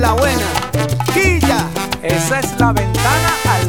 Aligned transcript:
La 0.00 0.12
buena. 0.12 0.46
Quilla. 1.12 1.66
Esa 2.02 2.40
es 2.40 2.58
la 2.58 2.72
ventana 2.72 3.30
al 3.50 3.59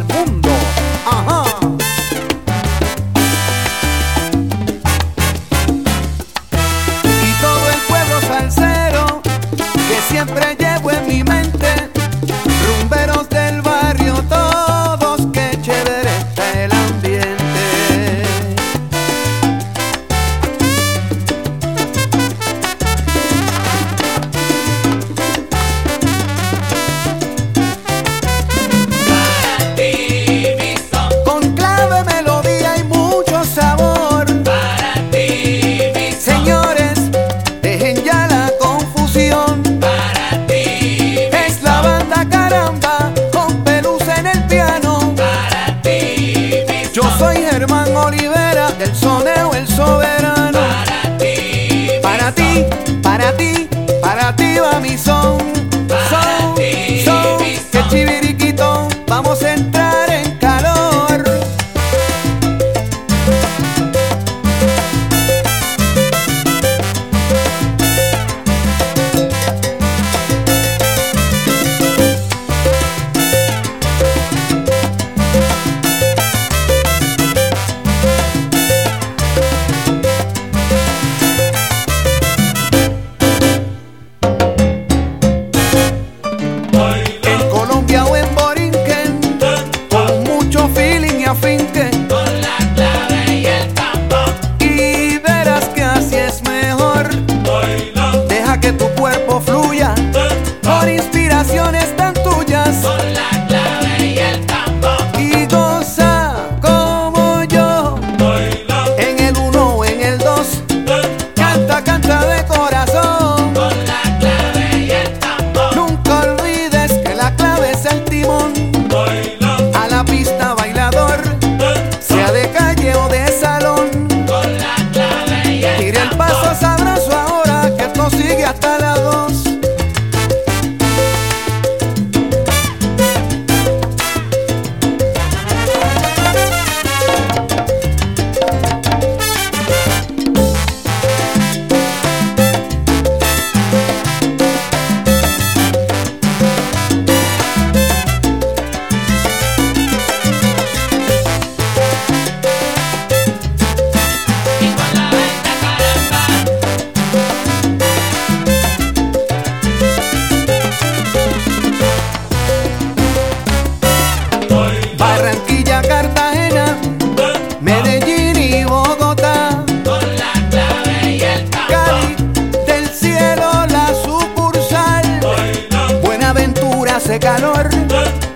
calor 177.21 177.69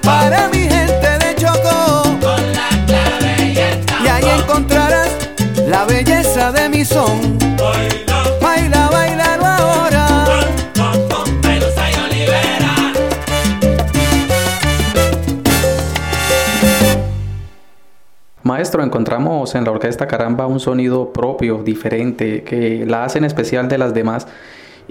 para 0.03 0.47
mi 0.49 0.59
gente 0.59 1.17
de 1.19 1.35
Chocó. 1.35 2.03
Con 2.21 2.53
la 2.53 2.69
clave 2.85 3.53
y 4.03 4.07
ahí 4.07 4.39
encontrarás 4.39 5.09
la 5.67 5.85
belleza 5.85 6.51
de 6.51 6.69
mi 6.69 6.85
son. 6.85 7.37
Baila, 8.41 8.89
bailalo 8.89 9.45
ahora. 9.45 10.25
Con. 11.09 11.25
Maestro, 18.45 18.83
encontramos 18.83 19.55
en 19.55 19.63
la 19.63 19.71
orquesta 19.71 20.05
Caramba 20.05 20.45
un 20.45 20.59
sonido 20.59 21.11
propio, 21.11 21.63
diferente, 21.63 22.43
que 22.43 22.85
la 22.85 23.03
hacen 23.03 23.25
especial 23.25 23.67
de 23.67 23.79
las 23.79 23.95
demás. 23.95 24.27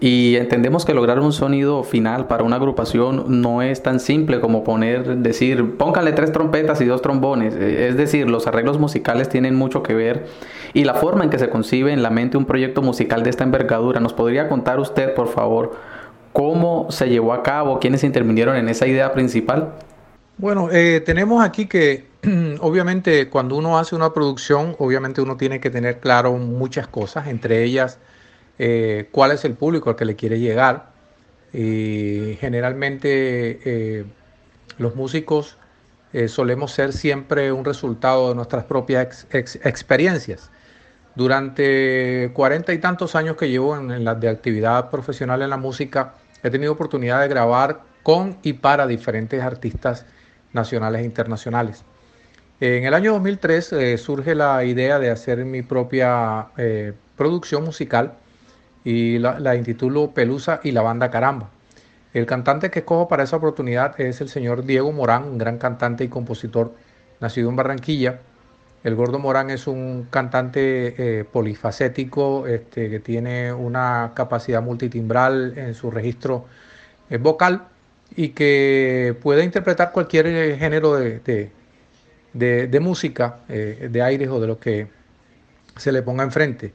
Y 0.00 0.37
entendemos 0.37 0.85
que 0.85 0.93
lograr 0.93 1.20
un 1.20 1.32
sonido 1.32 1.85
final 1.85 2.26
para 2.26 2.43
una 2.43 2.56
agrupación 2.56 3.41
no 3.43 3.62
es 3.62 3.82
tan 3.82 4.00
simple 4.00 4.41
como 4.41 4.64
poner, 4.64 5.19
decir, 5.19 5.76
póngale 5.76 6.12
tres 6.12 6.32
trompetas 6.32 6.81
y 6.81 6.85
dos 6.87 7.00
trombones. 7.00 7.55
Eh, 7.55 7.88
es 7.88 7.96
decir, 7.96 8.29
los 8.29 8.46
arreglos 8.46 8.79
musicales 8.79 9.29
tienen 9.29 9.55
mucho 9.55 9.82
que 9.82 9.94
ver 9.94 10.26
y 10.73 10.85
la 10.85 10.94
forma 10.94 11.25
en 11.25 11.31
que 11.31 11.38
se 11.38 11.49
concibe 11.49 11.93
en 11.93 12.02
la 12.02 12.11
mente 12.11 12.37
un 12.37 12.44
proyecto 12.44 12.82
musical 12.82 13.23
de 13.23 13.31
esta 13.31 13.44
envergadura. 13.44 14.00
¿Nos 14.00 14.12
podría 14.12 14.49
contar 14.49 14.81
usted, 14.81 15.14
por 15.14 15.29
favor, 15.29 15.76
cómo 16.32 16.88
se 16.90 17.08
llevó 17.08 17.32
a 17.32 17.43
cabo, 17.43 17.79
quiénes 17.79 18.02
intervinieron 18.02 18.56
en 18.56 18.69
esa 18.69 18.87
idea 18.88 19.12
principal? 19.12 19.75
Bueno, 20.37 20.69
eh, 20.73 21.00
tenemos 21.06 21.44
aquí 21.44 21.67
que 21.67 22.06
obviamente 22.61 23.29
cuando 23.29 23.56
uno 23.56 23.79
hace 23.79 23.94
una 23.94 24.12
producción, 24.12 24.75
obviamente 24.81 25.23
uno 25.23 25.37
tiene 25.37 25.61
que 25.61 25.70
tener 25.70 26.00
claro 26.00 26.32
muchas 26.32 26.88
cosas, 26.88 27.29
entre 27.29 27.62
ellas 27.62 28.00
eh, 28.58 29.08
cuál 29.10 29.32
es 29.32 29.44
el 29.44 29.54
público 29.54 29.90
al 29.90 29.96
que 29.96 30.04
le 30.04 30.16
quiere 30.16 30.38
llegar. 30.38 30.92
Y 31.52 32.36
generalmente 32.40 33.60
eh, 33.64 34.04
los 34.78 34.96
músicos 34.96 35.56
eh, 36.12 36.28
solemos 36.28 36.72
ser 36.72 36.92
siempre 36.92 37.52
un 37.52 37.64
resultado 37.64 38.28
de 38.28 38.34
nuestras 38.34 38.64
propias 38.64 39.26
experiencias. 39.30 40.50
Durante 41.16 42.32
cuarenta 42.34 42.72
y 42.72 42.78
tantos 42.78 43.14
años 43.14 43.36
que 43.36 43.48
llevo 43.48 43.76
en, 43.76 44.04
la 44.04 44.16
de 44.16 44.28
actividad 44.28 44.90
profesional 44.90 45.42
en 45.42 45.50
la 45.50 45.56
música, 45.56 46.14
he 46.42 46.50
tenido 46.50 46.72
oportunidad 46.72 47.20
de 47.20 47.28
grabar 47.28 47.82
con 48.02 48.36
y 48.42 48.54
para 48.54 48.86
diferentes 48.88 49.40
artistas 49.40 50.06
nacionales 50.52 51.02
e 51.02 51.04
internacionales. 51.04 51.84
En 52.60 52.84
el 52.84 52.94
año 52.94 53.12
2003 53.12 54.00
surge 54.00 54.34
la 54.34 54.64
idea 54.64 54.98
de 54.98 55.10
hacer 55.10 55.44
mi 55.44 55.62
propia 55.62 56.48
producción 57.16 57.64
musical 57.64 58.14
y 58.84 59.19
la, 59.19 59.56
intitulo 59.56 60.10
Pelusa 60.10 60.60
y 60.62 60.72
la 60.72 60.82
banda 60.82 61.10
Caramba. 61.10 61.48
El 62.12 62.26
cantante 62.26 62.70
que 62.70 62.81
escojo 62.81 63.08
para 63.08 63.25
esa 63.25 63.36
oportunidad 63.36 64.00
es 64.00 64.20
el 64.20 64.28
señor 64.28 64.64
Diego 64.64 64.92
Morán, 64.92 65.25
un 65.25 65.38
gran 65.38 65.58
cantante 65.58 66.04
y 66.04 66.08
compositor 66.08 66.75
nacido 67.20 67.48
en 67.48 67.56
Barranquilla. 67.56 68.20
El 68.84 68.94
Gordo 68.94 69.19
Morán 69.19 69.50
es 69.50 69.66
un 69.66 70.06
cantante 70.10 71.20
eh, 71.20 71.25
polifacético 71.25 72.46
este, 72.46 72.90
que 72.90 73.00
tiene 73.00 73.52
una 73.52 74.12
capacidad 74.14 74.62
multitimbral 74.62 75.54
en 75.56 75.75
su 75.75 75.90
registro 75.90 76.44
eh, 77.08 77.16
vocal 77.16 77.62
y 78.14 78.28
que 78.28 79.16
puede 79.22 79.42
interpretar 79.42 79.90
cualquier 79.90 80.26
eh, 80.26 80.56
género 80.58 80.94
de, 80.96 81.50
de 82.34 82.80
música, 82.80 83.38
de 83.48 84.02
aires 84.02 84.28
o 84.28 84.38
de 84.40 84.46
lo 84.46 84.58
que 84.60 84.88
se 85.76 85.90
le 85.90 86.02
ponga 86.02 86.22
enfrente. 86.22 86.72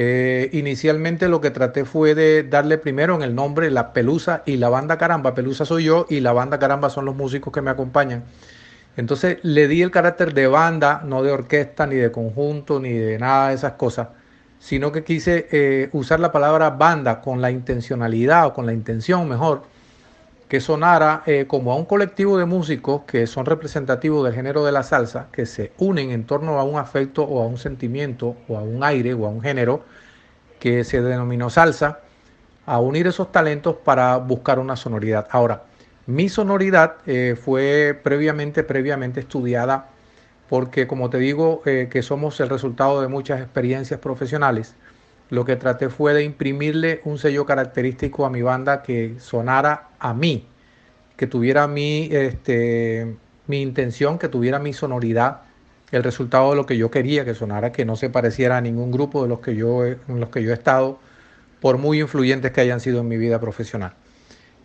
Eh, 0.00 0.50
inicialmente 0.52 1.28
lo 1.28 1.40
que 1.40 1.50
traté 1.50 1.84
fue 1.84 2.14
de 2.14 2.44
darle 2.44 2.78
primero 2.78 3.16
en 3.16 3.22
el 3.22 3.34
nombre 3.34 3.68
La 3.68 3.92
Pelusa 3.92 4.44
y 4.46 4.56
la 4.56 4.68
banda 4.68 4.96
Caramba. 4.96 5.34
Pelusa 5.34 5.64
soy 5.64 5.82
yo 5.86 6.06
y 6.08 6.20
la 6.20 6.32
banda 6.32 6.60
Caramba 6.60 6.88
son 6.88 7.04
los 7.04 7.16
músicos 7.16 7.52
que 7.52 7.62
me 7.62 7.70
acompañan. 7.70 8.22
Entonces 8.96 9.38
le 9.42 9.66
di 9.66 9.82
el 9.82 9.90
carácter 9.90 10.34
de 10.34 10.46
banda, 10.46 11.02
no 11.04 11.24
de 11.24 11.32
orquesta, 11.32 11.84
ni 11.88 11.96
de 11.96 12.12
conjunto, 12.12 12.78
ni 12.78 12.92
de 12.92 13.18
nada 13.18 13.48
de 13.48 13.56
esas 13.56 13.72
cosas, 13.72 14.10
sino 14.60 14.92
que 14.92 15.02
quise 15.02 15.48
eh, 15.50 15.88
usar 15.92 16.20
la 16.20 16.30
palabra 16.30 16.70
banda 16.70 17.20
con 17.20 17.42
la 17.42 17.50
intencionalidad 17.50 18.46
o 18.46 18.54
con 18.54 18.66
la 18.66 18.72
intención 18.72 19.28
mejor 19.28 19.62
que 20.48 20.60
sonara 20.60 21.22
eh, 21.26 21.44
como 21.46 21.72
a 21.72 21.76
un 21.76 21.84
colectivo 21.84 22.38
de 22.38 22.46
músicos 22.46 23.02
que 23.06 23.26
son 23.26 23.44
representativos 23.44 24.24
del 24.24 24.34
género 24.34 24.64
de 24.64 24.72
la 24.72 24.82
salsa, 24.82 25.28
que 25.30 25.44
se 25.44 25.72
unen 25.78 26.10
en 26.10 26.24
torno 26.24 26.58
a 26.58 26.64
un 26.64 26.78
afecto 26.78 27.22
o 27.22 27.42
a 27.42 27.46
un 27.46 27.58
sentimiento 27.58 28.34
o 28.48 28.56
a 28.56 28.62
un 28.62 28.82
aire 28.82 29.12
o 29.12 29.26
a 29.26 29.28
un 29.28 29.42
género 29.42 29.82
que 30.58 30.84
se 30.84 31.02
denominó 31.02 31.50
salsa, 31.50 32.00
a 32.66 32.80
unir 32.80 33.06
esos 33.06 33.30
talentos 33.30 33.76
para 33.76 34.16
buscar 34.16 34.58
una 34.58 34.76
sonoridad. 34.76 35.28
Ahora, 35.30 35.64
mi 36.06 36.28
sonoridad 36.28 36.96
eh, 37.06 37.36
fue 37.40 37.98
previamente, 38.02 38.64
previamente 38.64 39.20
estudiada 39.20 39.88
porque, 40.48 40.86
como 40.86 41.10
te 41.10 41.18
digo, 41.18 41.62
eh, 41.66 41.88
que 41.90 42.02
somos 42.02 42.40
el 42.40 42.48
resultado 42.48 43.02
de 43.02 43.08
muchas 43.08 43.40
experiencias 43.40 44.00
profesionales, 44.00 44.74
lo 45.30 45.44
que 45.44 45.56
traté 45.56 45.88
fue 45.88 46.14
de 46.14 46.24
imprimirle 46.24 47.00
un 47.04 47.18
sello 47.18 47.44
característico 47.44 48.24
a 48.24 48.30
mi 48.30 48.42
banda 48.42 48.82
que 48.82 49.16
sonara 49.18 49.88
a 49.98 50.14
mí, 50.14 50.46
que 51.16 51.26
tuviera 51.26 51.66
mi, 51.66 52.08
este, 52.10 53.16
mi 53.46 53.60
intención, 53.60 54.18
que 54.18 54.28
tuviera 54.28 54.58
mi 54.58 54.72
sonoridad, 54.72 55.42
el 55.90 56.04
resultado 56.04 56.50
de 56.50 56.56
lo 56.56 56.66
que 56.66 56.76
yo 56.76 56.90
quería 56.90 57.24
que 57.24 57.34
sonara, 57.34 57.72
que 57.72 57.84
no 57.84 57.96
se 57.96 58.10
pareciera 58.10 58.58
a 58.58 58.60
ningún 58.60 58.90
grupo 58.90 59.22
de 59.22 59.28
los 59.28 59.40
que 59.40 59.54
yo, 59.54 59.84
en 59.84 59.98
los 60.06 60.28
que 60.30 60.42
yo 60.42 60.50
he 60.50 60.54
estado, 60.54 60.98
por 61.60 61.78
muy 61.78 62.00
influyentes 62.00 62.52
que 62.52 62.60
hayan 62.60 62.80
sido 62.80 63.00
en 63.00 63.08
mi 63.08 63.16
vida 63.16 63.40
profesional. 63.40 63.92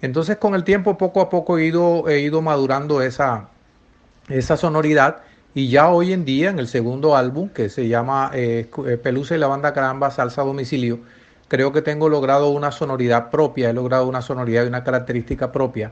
Entonces 0.02 0.38
con 0.38 0.54
el 0.54 0.64
tiempo, 0.64 0.98
poco 0.98 1.22
a 1.22 1.30
poco 1.30 1.58
he 1.58 1.66
ido, 1.66 2.10
he 2.10 2.20
ido 2.20 2.42
madurando 2.42 3.02
esa, 3.02 3.50
esa 4.30 4.58
sonoridad 4.58 5.22
y 5.56 5.70
ya 5.70 5.90
hoy 5.90 6.14
en 6.14 6.26
día, 6.26 6.50
en 6.50 6.60
el 6.60 6.68
segundo 6.68 7.16
álbum, 7.16 7.50
que 7.50 7.70
se 7.70 7.88
llama 7.88 8.32
eh, 8.34 8.70
eh, 8.88 8.98
Pelusa 8.98 9.36
y 9.36 9.40
la 9.40 9.48
banda 9.48 9.74
Caramba 9.74 10.10
Salsa 10.12 10.42
a 10.42 10.46
Domicilio, 10.46 11.00
creo 11.48 11.72
que 11.72 11.82
tengo 11.82 12.10
logrado 12.10 12.50
una 12.50 12.72
sonoridad 12.72 13.30
propia, 13.30 13.70
he 13.70 13.74
logrado 13.74 14.08
una 14.08 14.22
sonoridad 14.22 14.64
y 14.66 14.68
una 14.68 14.84
característica 14.84 15.52
propia 15.52 15.92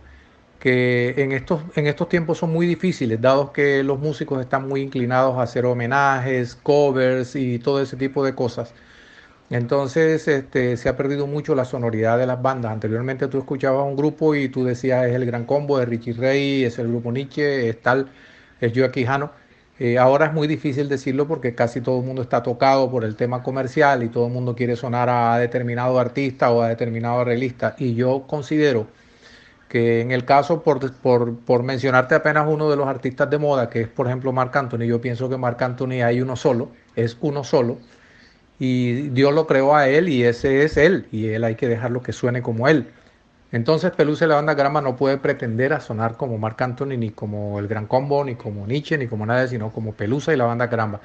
que 0.59 1.15
en 1.17 1.31
estos, 1.31 1.61
en 1.75 1.87
estos 1.87 2.07
tiempos 2.09 2.37
son 2.39 2.51
muy 2.53 2.67
difíciles, 2.67 3.19
dado 3.21 3.51
que 3.51 3.83
los 3.83 3.99
músicos 3.99 4.41
están 4.41 4.67
muy 4.67 4.81
inclinados 4.81 5.37
a 5.37 5.43
hacer 5.43 5.65
homenajes, 5.65 6.55
covers 6.55 7.35
y 7.35 7.59
todo 7.59 7.81
ese 7.81 7.97
tipo 7.97 8.23
de 8.23 8.35
cosas. 8.35 8.73
Entonces 9.49 10.27
este, 10.27 10.77
se 10.77 10.89
ha 10.89 10.97
perdido 10.97 11.27
mucho 11.27 11.55
la 11.55 11.65
sonoridad 11.65 12.17
de 12.19 12.27
las 12.27 12.41
bandas. 12.41 12.71
Anteriormente 12.71 13.27
tú 13.27 13.39
escuchabas 13.39 13.85
un 13.85 13.95
grupo 13.97 14.35
y 14.35 14.49
tú 14.49 14.63
decías 14.65 15.07
es 15.07 15.15
el 15.15 15.25
Gran 15.25 15.45
Combo 15.45 15.79
de 15.79 15.85
Richie 15.85 16.13
Ray, 16.13 16.63
es 16.65 16.79
el 16.79 16.89
grupo 16.89 17.11
Nietzsche, 17.11 17.69
es 17.69 17.81
tal, 17.81 18.11
es 18.61 18.71
Joe 18.75 18.91
Quijano 18.91 19.40
eh, 19.83 19.98
ahora 19.98 20.28
es 20.28 20.33
muy 20.33 20.48
difícil 20.48 20.88
decirlo 20.88 21.28
porque 21.28 21.56
casi 21.56 21.81
todo 21.81 22.01
el 22.01 22.06
mundo 22.06 22.22
está 22.22 22.44
tocado 22.44 22.92
por 22.92 23.04
el 23.04 23.16
tema 23.16 23.42
comercial 23.42 24.04
y 24.04 24.10
todo 24.10 24.28
el 24.28 24.31
mundo 24.31 24.56
quiere 24.56 24.75
sonar 24.75 25.10
a 25.10 25.39
determinado 25.39 25.98
artista 26.00 26.51
o 26.51 26.62
a 26.62 26.69
determinado 26.69 27.22
arreglista. 27.22 27.75
Y 27.80 27.95
yo 27.95 28.28
considero 28.28 28.86
que 29.68 30.01
en 30.01 30.12
el 30.12 30.24
caso, 30.24 30.62
por, 30.62 30.94
por, 30.94 31.63
mencionarte 31.63 32.13
apenas 32.13 32.45
uno 32.48 32.69
de 32.69 32.75
los 32.78 32.88
artistas 32.88 33.28
de 33.31 33.39
moda, 33.39 33.72
que 33.72 33.81
es 33.81 33.88
por 33.88 34.06
ejemplo 34.06 34.31
Marc 34.31 34.56
Anthony, 34.56 34.86
yo 34.86 35.01
pienso 35.01 35.28
que 35.30 35.38
Marc 35.38 35.60
Anthony 35.63 36.04
hay 36.06 36.22
uno 36.22 36.36
solo, 36.36 36.69
es 36.95 37.18
uno 37.19 37.44
solo, 37.44 37.80
y 38.60 39.10
Dios 39.10 39.33
lo 39.33 39.48
creó 39.48 39.75
a 39.75 39.88
él 39.88 40.10
y 40.10 40.24
ese 40.24 40.63
es 40.63 40.78
él, 40.78 41.07
y 41.12 41.30
él 41.30 41.44
hay 41.44 41.56
que 41.56 41.68
dejarlo 41.68 42.04
que 42.04 42.13
suene 42.13 42.44
como 42.44 42.68
él. 42.68 42.86
Entonces 43.51 43.92
Pelusa 43.92 44.25
y 44.25 44.28
la 44.30 44.35
banda 44.35 44.54
Grama 44.54 44.81
no 44.81 44.95
puede 44.95 45.18
pretender 45.18 45.73
a 45.73 45.81
sonar 45.81 46.16
como 46.16 46.37
Marc 46.37 46.61
Anthony, 46.61 46.97
ni 46.97 47.09
como 47.11 47.59
el 47.59 47.68
Gran 47.68 47.85
Combo, 47.85 48.23
ni 48.23 48.35
como 48.35 48.66
Nietzsche, 48.66 48.97
ni 48.97 49.07
como 49.07 49.25
nadie, 49.25 49.49
sino 49.49 49.71
como 49.71 49.94
Pelusa 49.94 50.33
y 50.33 50.37
la 50.37 50.45
banda 50.45 50.68
Grama. 50.68 51.02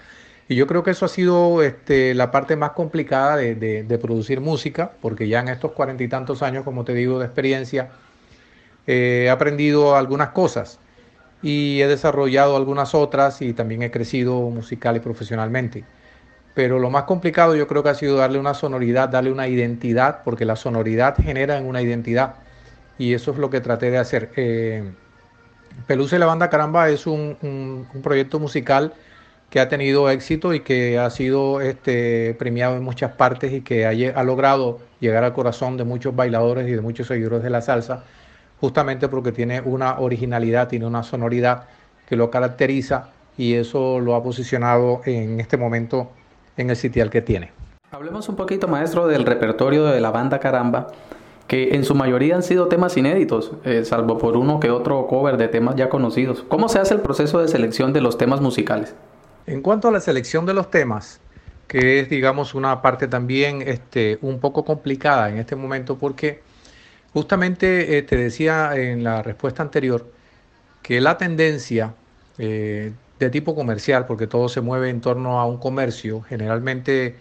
Y 0.48 0.54
yo 0.54 0.66
creo 0.68 0.84
que 0.84 0.92
eso 0.92 1.04
ha 1.06 1.08
sido 1.08 1.62
este, 1.62 2.14
la 2.14 2.30
parte 2.30 2.54
más 2.54 2.70
complicada 2.70 3.36
de, 3.36 3.98
producir 4.00 4.40
música, 4.40 4.92
porque 5.00 5.26
ya 5.28 5.40
en 5.40 5.48
estos 5.48 5.72
cuarenta 5.72 6.04
y 6.04 6.08
tantos 6.08 6.42
años, 6.42 6.64
como 6.64 6.84
te 6.84 6.94
digo, 6.94 7.18
de 7.18 7.26
experiencia, 7.26 7.90
eh, 8.86 9.24
he 9.26 9.30
aprendido 9.30 9.96
algunas 9.96 10.30
cosas 10.30 10.78
y 11.42 11.80
he 11.80 11.88
desarrollado 11.88 12.56
algunas 12.56 12.94
otras 12.94 13.42
y 13.42 13.52
también 13.54 13.82
he 13.82 13.90
crecido 13.90 14.40
musical 14.50 14.96
y 14.96 15.00
profesionalmente. 15.00 15.84
Pero 16.54 16.78
lo 16.78 16.90
más 16.90 17.04
complicado 17.04 17.54
yo 17.56 17.66
creo 17.68 17.82
que 17.82 17.90
ha 17.90 17.94
sido 17.94 18.16
darle 18.16 18.38
una 18.38 18.54
sonoridad, 18.54 19.08
darle 19.08 19.32
una 19.32 19.48
identidad, 19.48 20.22
porque 20.24 20.44
la 20.44 20.56
sonoridad 20.56 21.16
genera 21.16 21.60
una 21.60 21.82
identidad. 21.82 22.36
Y 22.98 23.14
eso 23.14 23.32
es 23.32 23.38
lo 23.38 23.50
que 23.50 23.60
traté 23.60 23.90
de 23.90 23.98
hacer. 23.98 24.30
Eh, 24.36 24.90
y 25.88 26.18
la 26.18 26.26
banda 26.26 26.50
Caramba 26.50 26.88
es 26.88 27.06
un, 27.06 27.86
proyecto 28.02 28.38
musical 28.38 28.94
que 29.50 29.60
ha 29.60 29.68
tenido 29.68 30.10
éxito 30.10 30.54
y 30.54 30.60
que 30.60 30.98
ha 30.98 31.08
sido 31.10 31.60
este, 31.60 32.34
premiado 32.38 32.76
en 32.76 32.82
muchas 32.82 33.12
partes 33.12 33.52
y 33.52 33.60
que 33.60 33.86
ha, 33.86 34.18
ha, 34.18 34.24
logrado 34.24 34.80
llegar 34.98 35.22
al 35.22 35.32
corazón 35.32 35.76
de 35.76 35.84
muchos 35.84 36.16
bailadores 36.16 36.68
y 36.68 36.72
de 36.72 36.80
muchos 36.80 37.06
seguidores 37.06 37.42
de 37.42 37.50
la 37.50 37.60
salsa, 37.60 38.04
justamente 38.60 39.08
porque 39.08 39.30
tiene 39.30 39.60
una 39.60 40.00
originalidad, 40.00 40.66
tiene 40.68 40.86
una 40.86 41.04
sonoridad 41.04 41.64
que 42.08 42.16
lo 42.16 42.30
caracteriza 42.30 43.10
y 43.36 43.54
eso 43.54 44.00
lo 44.00 44.14
ha 44.16 44.22
posicionado 44.22 45.02
en 45.04 45.38
este 45.38 45.56
momento 45.56 46.10
en 46.56 46.70
el 46.70 46.76
sitial 46.76 47.10
que 47.10 47.22
tiene. 47.22 47.52
Hablemos 47.90 48.28
un 48.28 48.36
poquito, 48.36 48.66
maestro, 48.66 49.06
del 49.06 49.24
repertorio 49.24 49.84
de 49.84 50.00
la 50.00 50.10
banda 50.10 50.40
Caramba, 50.40 50.88
que 51.46 51.74
en 51.74 51.84
su 51.84 51.94
mayoría 51.94 52.34
han 52.34 52.42
sido 52.42 52.66
temas 52.66 52.96
inéditos, 52.96 53.52
eh, 53.64 53.84
salvo 53.84 54.18
por 54.18 54.36
uno 54.36 54.58
que 54.58 54.70
otro 54.70 55.06
cover 55.06 55.36
de 55.36 55.48
temas 55.48 55.76
ya 55.76 55.88
conocidos. 55.88 56.44
¿Cómo 56.48 56.68
se 56.68 56.78
hace 56.78 56.94
el 56.94 57.00
proceso 57.00 57.40
de 57.40 57.48
selección 57.48 57.92
de 57.92 58.00
los 58.00 58.18
temas 58.18 58.40
musicales? 58.40 58.94
En 59.46 59.62
cuanto 59.62 59.88
a 59.88 59.92
la 59.92 60.00
selección 60.00 60.44
de 60.44 60.54
los 60.54 60.70
temas, 60.70 61.20
que 61.68 62.00
es, 62.00 62.08
digamos, 62.08 62.54
una 62.54 62.82
parte 62.82 63.06
también 63.06 63.62
este, 63.62 64.18
un 64.22 64.40
poco 64.40 64.64
complicada 64.64 65.30
en 65.30 65.38
este 65.38 65.54
momento, 65.54 65.96
porque 65.98 66.42
justamente 67.12 67.96
eh, 67.96 68.02
te 68.02 68.16
decía 68.16 68.72
en 68.74 69.04
la 69.04 69.22
respuesta 69.22 69.62
anterior 69.62 70.06
que 70.82 71.00
la 71.00 71.16
tendencia 71.16 71.94
eh, 72.38 72.92
de 73.18 73.30
tipo 73.30 73.54
comercial, 73.54 74.06
porque 74.06 74.26
todo 74.26 74.48
se 74.48 74.60
mueve 74.60 74.90
en 74.90 75.00
torno 75.00 75.40
a 75.40 75.46
un 75.46 75.58
comercio, 75.58 76.22
generalmente 76.22 77.16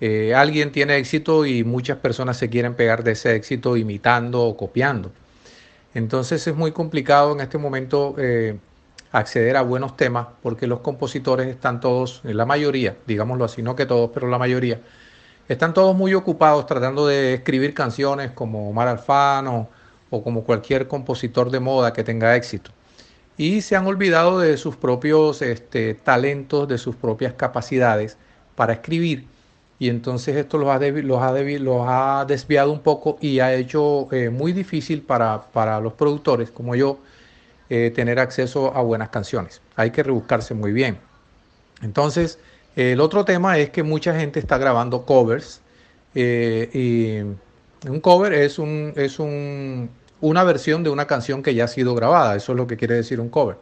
eh, 0.00 0.34
alguien 0.34 0.72
tiene 0.72 0.96
éxito 0.96 1.46
y 1.46 1.64
muchas 1.64 1.98
personas 1.98 2.36
se 2.36 2.50
quieren 2.50 2.74
pegar 2.74 3.04
de 3.04 3.12
ese 3.12 3.34
éxito 3.34 3.76
imitando 3.76 4.42
o 4.42 4.56
copiando. 4.56 5.12
Entonces 5.94 6.46
es 6.46 6.54
muy 6.56 6.72
complicado 6.72 7.32
en 7.32 7.40
este 7.40 7.58
momento 7.58 8.16
eh, 8.18 8.58
acceder 9.12 9.56
a 9.56 9.62
buenos 9.62 9.96
temas 9.96 10.26
porque 10.42 10.66
los 10.66 10.80
compositores 10.80 11.46
están 11.46 11.80
todos, 11.80 12.20
la 12.24 12.44
mayoría, 12.44 12.96
digámoslo 13.06 13.44
así, 13.44 13.62
no 13.62 13.76
que 13.76 13.86
todos, 13.86 14.10
pero 14.12 14.28
la 14.28 14.38
mayoría, 14.38 14.80
están 15.48 15.72
todos 15.74 15.94
muy 15.94 16.14
ocupados 16.14 16.66
tratando 16.66 17.06
de 17.06 17.34
escribir 17.34 17.74
canciones 17.74 18.32
como 18.32 18.70
Omar 18.70 18.88
Alfano 18.88 19.68
o 20.10 20.22
como 20.22 20.42
cualquier 20.42 20.88
compositor 20.88 21.50
de 21.50 21.60
moda 21.60 21.92
que 21.92 22.02
tenga 22.02 22.34
éxito. 22.34 22.70
Y 23.36 23.62
se 23.62 23.76
han 23.76 23.86
olvidado 23.86 24.38
de 24.38 24.56
sus 24.56 24.76
propios 24.76 25.42
este, 25.42 25.94
talentos, 25.94 26.68
de 26.68 26.78
sus 26.78 26.96
propias 26.96 27.34
capacidades 27.34 28.16
para 28.54 28.74
escribir. 28.74 29.26
Y 29.78 29.88
entonces 29.88 30.36
esto 30.36 30.56
los 30.58 30.68
ha, 30.68 30.78
desviado 32.24 32.72
un 32.72 32.80
poco 32.80 33.18
y 33.20 33.40
ha 33.40 33.54
hecho 33.54 34.08
eh, 34.12 34.30
muy 34.30 34.52
difícil 34.52 35.02
para, 35.02 35.42
para 35.52 35.80
los 35.80 35.94
productores 35.94 36.50
como 36.50 36.74
yo 36.76 36.98
eh, 37.70 37.90
tener 37.94 38.18
acceso 38.18 38.74
a 38.76 38.82
buenas 38.82 39.08
canciones. 39.08 39.60
Hay 39.74 39.90
que 39.90 40.02
rebuscarse 40.02 40.54
muy 40.54 40.72
bien. 40.72 40.98
Entonces, 41.82 42.38
el 42.76 43.00
otro 43.00 43.24
tema 43.24 43.58
es 43.58 43.70
que 43.70 43.82
mucha 43.82 44.14
gente 44.14 44.38
está 44.38 44.58
grabando 44.58 45.04
covers. 45.04 45.60
Eh, 46.14 46.70
y 46.72 47.88
un 47.88 48.00
cover 48.00 48.32
es, 48.32 48.58
un, 48.58 48.92
es 48.96 49.18
un, 49.18 49.90
una 50.20 50.44
versión 50.44 50.82
de 50.84 50.90
una 50.90 51.06
canción 51.06 51.42
que 51.42 51.54
ya 51.54 51.64
ha 51.64 51.68
sido 51.68 51.94
grabada. 51.94 52.36
Eso 52.36 52.52
es 52.52 52.58
lo 52.58 52.66
que 52.66 52.76
quiere 52.76 52.94
decir 52.94 53.20
un 53.20 53.28
cover. 53.28 53.56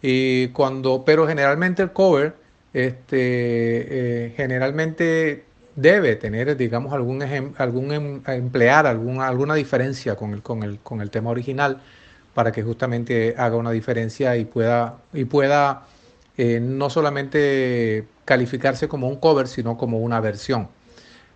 Y 0.00 0.48
cuando, 0.48 1.04
pero 1.04 1.26
generalmente 1.26 1.82
el 1.82 1.92
cover, 1.92 2.34
este, 2.74 4.26
eh, 4.26 4.34
generalmente 4.36 5.44
debe 5.76 6.16
tener, 6.16 6.56
digamos, 6.56 6.92
algún, 6.92 7.22
algún 7.56 7.92
em, 7.92 8.22
emplear 8.26 8.86
alguna, 8.86 9.28
alguna 9.28 9.54
diferencia 9.54 10.16
con 10.16 10.32
el, 10.34 10.42
con, 10.42 10.62
el, 10.62 10.78
con 10.80 11.00
el 11.00 11.10
tema 11.10 11.30
original 11.30 11.80
para 12.34 12.52
que 12.52 12.62
justamente 12.62 13.34
haga 13.38 13.56
una 13.56 13.70
diferencia 13.70 14.36
y 14.36 14.44
pueda, 14.44 14.98
y 15.12 15.24
pueda 15.24 15.86
eh, 16.36 16.60
no 16.60 16.90
solamente 16.90 18.06
calificarse 18.24 18.88
como 18.88 19.08
un 19.08 19.16
cover, 19.16 19.46
sino 19.46 19.76
como 19.78 20.00
una 20.00 20.20
versión. 20.20 20.68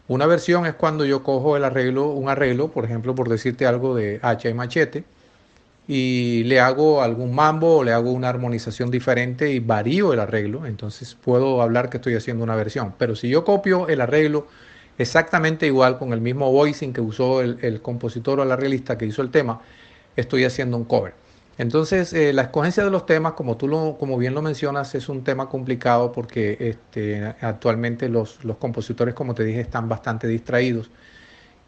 Una 0.08 0.26
versión 0.26 0.66
es 0.66 0.74
cuando 0.74 1.04
yo 1.04 1.22
cojo 1.22 1.56
el 1.56 1.64
arreglo, 1.64 2.08
un 2.08 2.28
arreglo, 2.28 2.68
por 2.68 2.84
ejemplo, 2.84 3.14
por 3.14 3.28
decirte 3.28 3.66
algo 3.66 3.94
de 3.94 4.18
hacha 4.22 4.48
y 4.48 4.54
machete, 4.54 5.04
y 5.88 6.44
le 6.44 6.60
hago 6.60 7.02
algún 7.02 7.34
mambo 7.34 7.78
o 7.78 7.84
le 7.84 7.92
hago 7.92 8.12
una 8.12 8.28
armonización 8.28 8.90
diferente 8.90 9.50
y 9.50 9.58
varío 9.58 10.12
el 10.12 10.20
arreglo, 10.20 10.66
entonces 10.66 11.14
puedo 11.14 11.62
hablar 11.62 11.88
que 11.88 11.96
estoy 11.96 12.14
haciendo 12.14 12.44
una 12.44 12.54
versión. 12.56 12.94
Pero 12.98 13.16
si 13.16 13.30
yo 13.30 13.42
copio 13.42 13.88
el 13.88 14.02
arreglo 14.02 14.46
exactamente 14.98 15.66
igual 15.66 15.98
con 15.98 16.12
el 16.12 16.20
mismo 16.20 16.52
voicing 16.52 16.92
que 16.92 17.00
usó 17.00 17.40
el, 17.40 17.58
el 17.62 17.80
compositor 17.80 18.38
o 18.38 18.42
el 18.42 18.52
arreglista 18.52 18.98
que 18.98 19.06
hizo 19.06 19.22
el 19.22 19.30
tema, 19.30 19.62
estoy 20.14 20.44
haciendo 20.44 20.76
un 20.76 20.84
cover. 20.84 21.14
Entonces, 21.58 22.12
eh, 22.12 22.32
la 22.32 22.42
escogencia 22.42 22.84
de 22.84 22.90
los 22.90 23.04
temas, 23.06 23.32
como 23.32 23.56
tú 23.56 23.66
lo, 23.66 23.96
como 23.98 24.16
bien 24.18 24.34
lo 24.34 24.42
mencionas, 24.42 24.94
es 24.94 25.08
un 25.08 25.24
tema 25.24 25.48
complicado 25.48 26.12
porque 26.12 26.56
este, 26.60 27.34
actualmente 27.40 28.08
los, 28.08 28.44
los, 28.44 28.58
compositores, 28.58 29.14
como 29.14 29.34
te 29.34 29.42
dije, 29.44 29.60
están 29.60 29.88
bastante 29.88 30.28
distraídos 30.28 30.90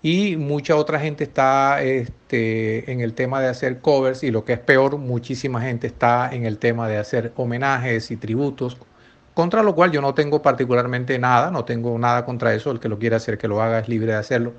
y 0.02 0.36
mucha 0.36 0.76
otra 0.76 0.98
gente 1.00 1.24
está 1.24 1.82
este, 1.82 2.90
en 2.90 3.00
el 3.00 3.14
tema 3.14 3.40
de 3.40 3.48
hacer 3.48 3.80
covers 3.80 4.22
y 4.22 4.30
lo 4.30 4.44
que 4.44 4.54
es 4.54 4.58
peor, 4.58 4.98
muchísima 4.98 5.60
gente 5.60 5.86
está 5.86 6.30
en 6.32 6.46
el 6.46 6.58
tema 6.58 6.88
de 6.88 6.98
hacer 6.98 7.32
homenajes 7.36 8.10
y 8.10 8.16
tributos, 8.16 8.76
contra 9.34 9.62
lo 9.62 9.74
cual 9.74 9.92
yo 9.92 10.00
no 10.00 10.14
tengo 10.14 10.42
particularmente 10.42 11.18
nada, 11.18 11.50
no 11.50 11.64
tengo 11.64 11.98
nada 11.98 12.24
contra 12.24 12.54
eso, 12.54 12.70
el 12.70 12.80
que 12.80 12.88
lo 12.88 12.98
quiera 12.98 13.16
hacer, 13.18 13.38
que 13.38 13.48
lo 13.48 13.62
haga, 13.62 13.80
es 13.80 13.88
libre 13.88 14.12
de 14.12 14.18
hacerlo 14.18 14.54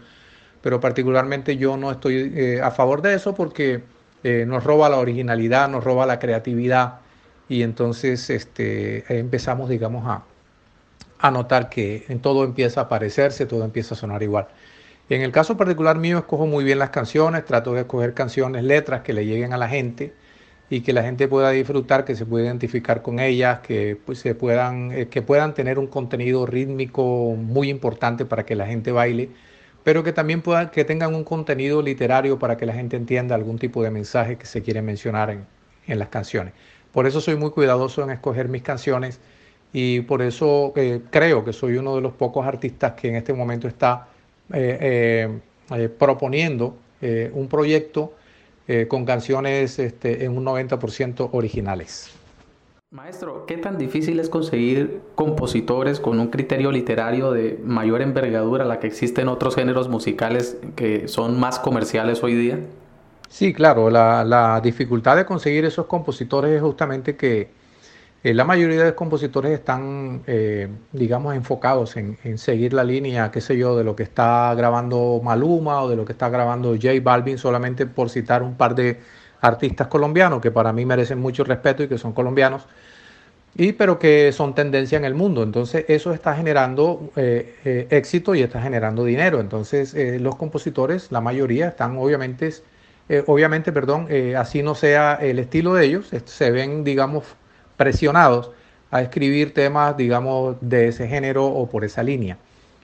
pero 0.61 0.79
particularmente 0.79 1.57
yo 1.57 1.77
no 1.77 1.91
estoy 1.91 2.31
eh, 2.35 2.61
a 2.61 2.71
favor 2.71 3.01
de 3.01 3.15
eso 3.15 3.33
porque 3.33 3.83
eh, 4.23 4.45
nos 4.47 4.63
roba 4.63 4.89
la 4.89 4.97
originalidad, 4.97 5.69
nos 5.69 5.83
roba 5.83 6.05
la 6.05 6.19
creatividad 6.19 6.99
y 7.49 7.63
entonces 7.63 8.29
este, 8.29 9.19
empezamos, 9.19 9.69
digamos, 9.69 10.07
a, 10.07 10.23
a 11.19 11.31
notar 11.31 11.69
que 11.69 12.05
en 12.07 12.21
todo 12.21 12.43
empieza 12.43 12.81
a 12.81 12.89
parecerse, 12.89 13.45
todo 13.45 13.65
empieza 13.65 13.95
a 13.95 13.97
sonar 13.97 14.23
igual. 14.23 14.47
En 15.11 15.21
el 15.23 15.33
caso 15.33 15.57
particular 15.57 15.97
mío, 15.97 16.19
escojo 16.19 16.45
muy 16.47 16.63
bien 16.63 16.79
las 16.79 16.89
canciones, 16.89 17.43
trato 17.43 17.73
de 17.73 17.81
escoger 17.81 18.13
canciones, 18.13 18.63
letras 18.63 19.01
que 19.01 19.11
le 19.11 19.25
lleguen 19.25 19.51
a 19.51 19.57
la 19.57 19.67
gente 19.67 20.13
y 20.69 20.79
que 20.81 20.93
la 20.93 21.03
gente 21.03 21.27
pueda 21.27 21.49
disfrutar, 21.49 22.05
que 22.05 22.15
se 22.15 22.25
pueda 22.25 22.45
identificar 22.45 23.01
con 23.01 23.19
ellas, 23.19 23.59
que, 23.59 23.99
pues, 24.05 24.19
se 24.19 24.35
puedan, 24.35 24.93
eh, 24.93 25.09
que 25.09 25.21
puedan 25.21 25.53
tener 25.53 25.79
un 25.79 25.87
contenido 25.87 26.45
rítmico 26.45 27.35
muy 27.37 27.69
importante 27.69 28.23
para 28.23 28.45
que 28.45 28.55
la 28.55 28.67
gente 28.67 28.93
baile 28.93 29.31
pero 29.83 30.03
que 30.03 30.13
también 30.13 30.41
puedan, 30.41 30.69
que 30.69 30.85
tengan 30.85 31.13
un 31.13 31.23
contenido 31.25 31.81
literario 31.81 32.39
para 32.39 32.55
que 32.55 32.65
la 32.65 32.73
gente 32.73 32.95
entienda 32.95 33.35
algún 33.35 33.57
tipo 33.57 33.83
de 33.83 33.91
mensaje 33.91 34.37
que 34.37 34.45
se 34.45 34.61
quiere 34.61 34.81
mencionar 34.81 35.29
en, 35.31 35.45
las 35.99 36.07
canciones. 36.07 36.53
Por 36.93 37.05
eso 37.05 37.19
soy 37.19 37.35
muy 37.35 37.51
cuidadoso 37.51 38.03
en 38.03 38.11
escoger 38.11 38.47
mis 38.47 38.61
canciones 38.61 39.19
y 39.73 40.01
por 40.01 40.21
eso 40.21 40.71
eh, 40.77 41.01
creo 41.09 41.43
que 41.43 41.51
soy 41.51 41.77
uno 41.77 41.95
de 41.95 42.01
los 42.01 42.13
pocos 42.13 42.45
artistas 42.45 42.93
que 42.93 43.09
en 43.09 43.15
este 43.15 43.33
momento 43.33 43.67
está 43.67 44.07
proponiendo 45.97 46.75
un 47.33 47.47
proyecto 47.47 48.13
con 48.87 49.05
canciones 49.05 49.79
este, 49.79 50.25
en 50.25 50.37
un 50.37 50.45
90% 50.45 51.29
originales. 51.31 52.13
Maestro, 52.93 53.45
¿qué 53.45 53.55
tan 53.55 53.77
difícil 53.77 54.19
es 54.19 54.27
conseguir 54.27 54.99
compositores 55.15 56.01
con 56.01 56.19
un 56.19 56.27
criterio 56.27 56.73
literario 56.73 57.31
de 57.31 57.57
mayor 57.63 58.01
envergadura 58.01 58.65
a 58.65 58.67
la 58.67 58.81
que 58.81 58.87
existen 58.87 59.29
otros 59.29 59.55
géneros 59.55 59.87
musicales 59.87 60.57
que 60.75 61.07
son 61.07 61.39
más 61.39 61.57
comerciales 61.57 62.21
hoy 62.21 62.35
día? 62.35 62.59
Sí, 63.29 63.53
claro, 63.53 63.89
la, 63.89 64.59
dificultad 64.61 65.15
de 65.15 65.23
conseguir 65.23 65.63
esos 65.63 65.85
compositores 65.85 66.51
es 66.51 66.61
justamente 66.61 67.15
que 67.15 67.51
eh, 68.23 68.35
la 68.35 68.43
mayoría 68.43 68.77
de 68.79 68.85
los 68.85 68.93
compositores 68.93 69.51
están, 69.51 70.21
eh, 70.27 70.67
digamos, 70.91 71.33
enfocados 71.35 71.97
en, 71.97 72.19
en, 72.23 72.37
seguir 72.37 72.71
la 72.71 72.83
línea, 72.83 73.31
qué 73.31 73.41
sé 73.41 73.57
yo, 73.57 73.75
de 73.75 73.83
lo 73.83 73.95
que 73.95 74.03
está 74.03 74.53
grabando 74.53 75.19
Maluma 75.23 75.81
o 75.81 75.89
de 75.89 75.95
lo 75.95 76.05
que 76.05 76.11
está 76.11 76.29
grabando 76.29 76.75
J 76.75 76.91
Balvin, 77.01 77.39
solamente 77.39 77.87
por 77.87 78.11
citar 78.11 78.43
un 78.43 78.55
par 78.55 78.75
de 78.75 78.99
artistas 79.41 79.87
colombianos 79.87 80.39
que 80.39 80.51
para 80.51 80.71
mí 80.71 80.85
merecen 80.85 81.19
mucho 81.19 81.43
respeto 81.43 81.81
y 81.81 81.87
que 81.87 81.97
son 81.97 82.13
colombianos, 82.13 82.67
y 83.55 83.73
pero 83.73 83.97
que 83.97 84.31
son 84.31 84.53
tendencia 84.53 84.97
en 84.99 85.05
el 85.05 85.15
mundo. 85.15 85.41
Entonces 85.41 85.85
eso 85.87 86.13
está 86.13 86.35
generando 86.35 87.11
eh, 87.15 87.87
éxito 87.89 88.35
y 88.35 88.43
está 88.43 88.61
generando 88.61 89.03
dinero. 89.03 89.39
Entonces 89.39 89.95
los 90.21 90.35
compositores, 90.35 91.11
la 91.11 91.21
mayoría, 91.21 91.69
están 91.69 91.97
obviamente, 91.97 92.53
obviamente, 93.27 93.71
perdón, 93.71 94.07
así 94.37 94.61
no 94.63 94.75
sea 94.75 95.15
el 95.15 95.39
estilo 95.39 95.73
de 95.73 95.85
ellos, 95.85 96.11
se 96.25 96.51
ven, 96.51 96.83
digamos, 96.83 97.35
presionados 97.81 98.51
a 98.91 99.01
escribir 99.01 99.55
temas, 99.55 99.97
digamos, 99.97 100.55
de 100.61 100.89
ese 100.89 101.07
género 101.07 101.47
o 101.47 101.67
por 101.67 101.83
esa 101.83 102.03
línea. 102.03 102.37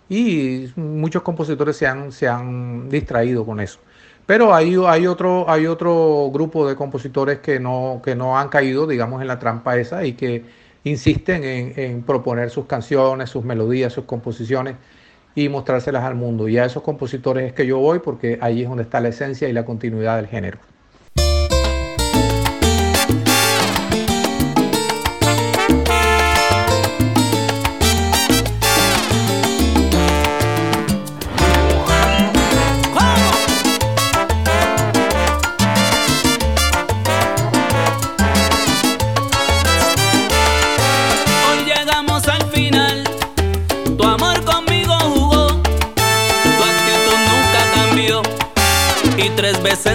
Y 0.10 0.72
muchos 0.76 1.22
compositores 1.22 1.78
se 1.78 1.86
han, 1.86 2.12
se 2.12 2.28
han 2.28 2.90
distraído 2.90 3.46
con 3.46 3.60
eso. 3.60 3.78
Pero 4.26 4.56
hay, 4.56 4.76
hay, 4.88 5.06
otro, 5.06 5.48
hay 5.48 5.68
otro 5.68 6.32
grupo 6.34 6.68
de 6.68 6.76
compositores 6.76 7.38
que 7.40 7.60
no, 7.60 8.02
que 8.04 8.16
no 8.16 8.40
han 8.40 8.50
caído, 8.50 8.88
digamos, 8.88 9.22
en 9.22 9.28
la 9.28 9.38
trampa 9.38 9.78
esa 9.78 10.04
y 10.04 10.14
que 10.14 10.46
insisten 10.84 11.44
en, 11.44 11.74
en 11.76 12.02
proponer 12.02 12.50
sus 12.50 12.66
canciones, 12.66 13.30
sus 13.30 13.44
melodías, 13.46 13.94
sus 13.94 14.06
composiciones 14.06 14.78
y 15.36 15.48
mostrárselas 15.48 16.04
al 16.04 16.16
mundo. 16.16 16.48
Y 16.48 16.58
a 16.58 16.66
esos 16.66 16.82
compositores 16.82 17.46
es 17.46 17.54
que 17.54 17.68
yo 17.68 17.78
voy 17.78 18.00
porque 18.00 18.40
ahí 18.42 18.64
es 18.64 18.68
donde 18.68 18.84
está 18.84 19.00
la 19.00 19.10
esencia 19.10 19.48
y 19.48 19.54
la 19.54 19.64
continuidad 19.64 20.16
del 20.16 20.28
género. 20.28 20.58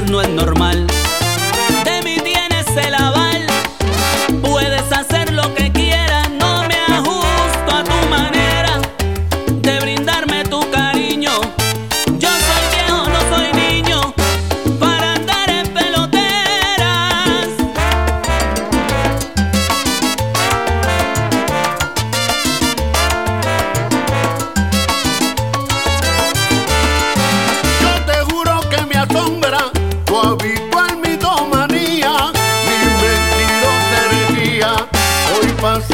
No 0.01 0.23
es 0.23 0.29
normal. 0.31 0.62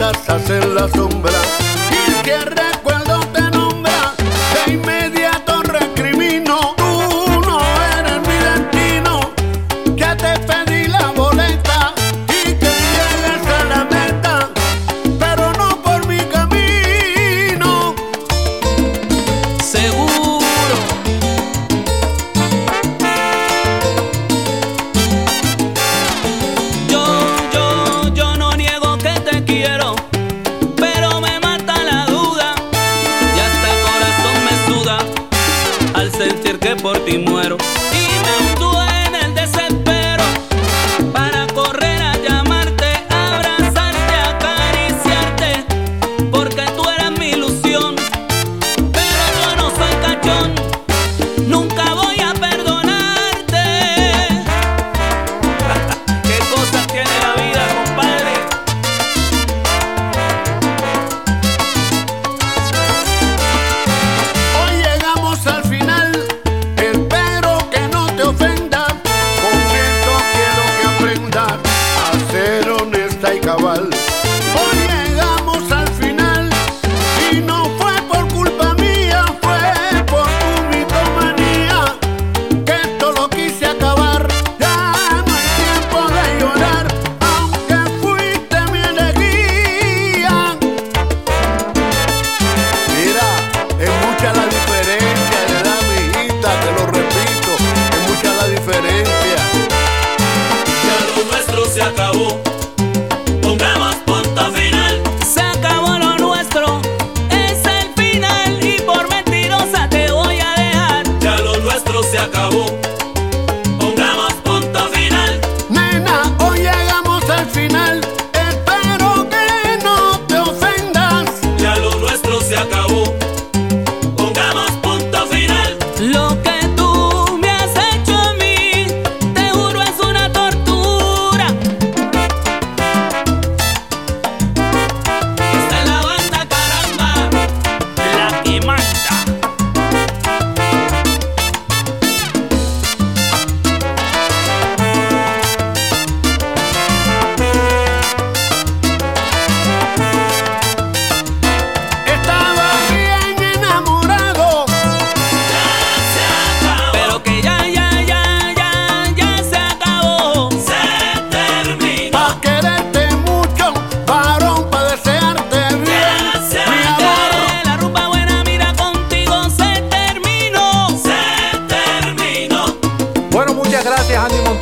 Abrazas 0.08 0.50
en 0.50 0.74
la 0.74 0.88
sombra. 0.88 1.38
Y 1.90 2.22
que 2.22 2.67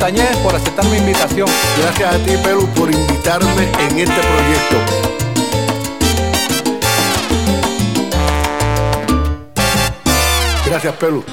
Montañez 0.07 0.37
por 0.37 0.55
aceptar 0.55 0.85
mi 0.85 0.99
invitación. 0.99 1.49
gracias 1.81 2.15
a 2.15 2.17
ti, 2.19 2.31
Pelu, 2.41 2.65
por 2.67 2.89
invitarme 2.89 3.63
en 3.89 3.99
este 3.99 4.21
proyecto. 4.21 4.77
Gracias, 10.65 10.93
Pelu. 10.95 11.25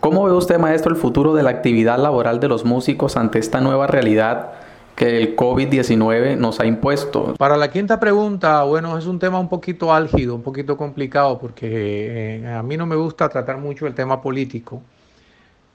¿Cómo 0.00 0.24
ve 0.24 0.32
usted, 0.32 0.58
maestro, 0.58 0.94
el 0.94 0.98
futuro 0.98 1.34
de 1.34 1.42
la 1.42 1.50
actividad 1.50 1.98
laboral 1.98 2.40
de 2.40 2.48
los 2.48 2.64
músicos 2.64 3.18
ante 3.18 3.38
esta 3.38 3.60
nueva 3.60 3.86
realidad 3.86 4.52
que 4.96 5.18
el 5.18 5.36
COVID-19 5.36 6.38
nos 6.38 6.58
ha 6.58 6.64
impuesto? 6.64 7.34
Para 7.36 7.58
la 7.58 7.70
quinta 7.70 8.00
pregunta, 8.00 8.62
bueno, 8.62 8.96
es 8.96 9.04
un 9.04 9.18
tema 9.18 9.38
un 9.38 9.50
poquito 9.50 9.92
álgido, 9.92 10.34
un 10.34 10.42
poquito 10.42 10.78
complicado, 10.78 11.38
porque 11.38 12.40
eh, 12.40 12.46
a 12.46 12.62
mí 12.62 12.78
no 12.78 12.86
me 12.86 12.96
gusta 12.96 13.28
tratar 13.28 13.58
mucho 13.58 13.86
el 13.86 13.94
tema 13.94 14.22
político, 14.22 14.80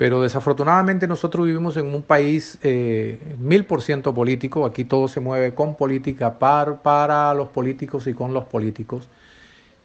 pero 0.03 0.21
desafortunadamente 0.21 1.07
nosotros 1.07 1.45
vivimos 1.45 1.77
en 1.77 1.85
un 1.85 2.01
país 2.01 2.57
eh, 2.61 3.17
mil 3.39 3.63
por 3.63 3.81
ciento 3.81 4.13
político, 4.13 4.65
aquí 4.65 4.83
todo 4.83 5.07
se 5.07 5.21
mueve 5.21 5.53
con 5.53 5.75
política, 5.75 6.39
par, 6.39 6.81
para 6.81 7.33
los 7.33 7.47
políticos 7.47 8.05
y 8.07 8.13
con 8.13 8.33
los 8.33 8.43
políticos. 8.43 9.07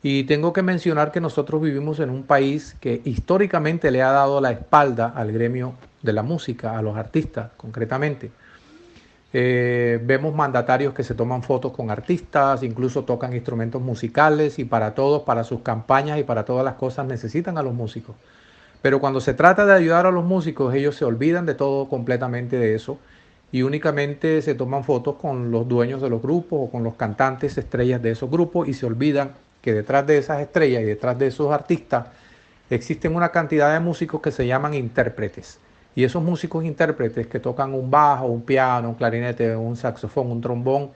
Y 0.02 0.24
tengo 0.24 0.52
que 0.52 0.62
mencionar 0.62 1.12
que 1.12 1.20
nosotros 1.20 1.62
vivimos 1.62 2.00
en 2.00 2.11
un 2.11 2.24
país 2.24 2.74
que 2.81 3.00
históricamente 3.04 3.92
le 3.92 4.02
ha 4.02 4.11
dado 4.11 4.40
la 4.40 4.50
espalda 4.50 5.12
al 5.14 5.31
gremio 5.31 5.74
de 6.02 6.12
la 6.12 6.24
música, 6.24 6.76
a 6.76 6.83
los 6.83 6.96
artistas 6.96 7.52
concretamente. 7.57 8.33
Eh, 9.33 10.00
vemos 10.02 10.35
mandatarios 10.35 10.94
que 10.94 11.04
se 11.04 11.14
toman 11.14 11.44
fotos 11.44 11.70
con 11.70 11.92
artistas, 11.92 12.64
incluso 12.64 13.04
tocan 13.04 13.35
instrumentos 13.35 13.81
musicales 13.81 14.59
y 14.59 14.64
para 14.64 14.96
todos, 14.96 15.22
para 15.22 15.44
sus 15.44 15.61
campañas 15.61 16.18
y 16.18 16.24
para 16.24 16.44
todas 16.44 16.64
las 16.64 16.74
cosas 16.74 17.07
necesitan 17.07 17.57
a 17.57 17.62
los 17.62 17.72
músicos. 17.72 18.16
Pero 18.82 19.00
cuando 19.00 19.20
se 19.20 19.34
trata 19.34 19.66
de 19.66 19.74
ayudar 19.74 20.06
a 20.06 20.10
los 20.10 20.24
músicos, 20.24 20.74
ellos 20.74 20.96
se 20.96 21.04
olvidan 21.04 21.46
de 21.46 21.54
todo 21.54 21.88
completamente 21.88 22.56
de 22.56 22.74
eso 22.74 22.98
y 23.50 23.62
únicamente 23.62 24.42
se 24.42 24.54
toman 24.54 24.84
fotos 24.84 25.16
con 25.16 25.50
los 25.50 25.66
dueños 25.66 26.02
de 26.02 26.10
los 26.10 26.22
grupos 26.22 26.60
o 26.62 26.70
con 26.70 26.84
los 26.84 26.94
cantantes 26.94 27.56
estrellas 27.58 28.02
de 28.02 28.10
esos 28.10 28.30
grupos 28.30 28.68
y 28.68 28.74
se 28.74 28.86
olvidan 28.86 29.32
que 29.62 29.72
detrás 29.72 30.06
de 30.06 30.18
esas 30.18 30.40
estrellas 30.40 30.82
y 30.82 30.86
detrás 30.86 31.18
de 31.18 31.26
esos 31.26 31.52
artistas 31.52 32.06
existen 32.70 33.16
una 33.16 33.30
cantidad 33.30 33.72
de 33.72 33.80
músicos 33.80 34.20
que 34.20 34.30
se 34.30 34.46
llaman 34.46 34.74
intérpretes. 34.74 35.58
Y 35.94 36.04
esos 36.04 36.22
músicos 36.22 36.64
intérpretes 36.64 37.26
que 37.26 37.40
tocan 37.40 37.74
un 37.74 37.90
bajo, 37.90 38.26
un 38.26 38.42
piano, 38.42 38.90
un 38.90 38.94
clarinete, 38.94 39.56
un 39.56 39.76
saxofón, 39.76 40.30
un 40.30 40.40
trombón, 40.40 40.90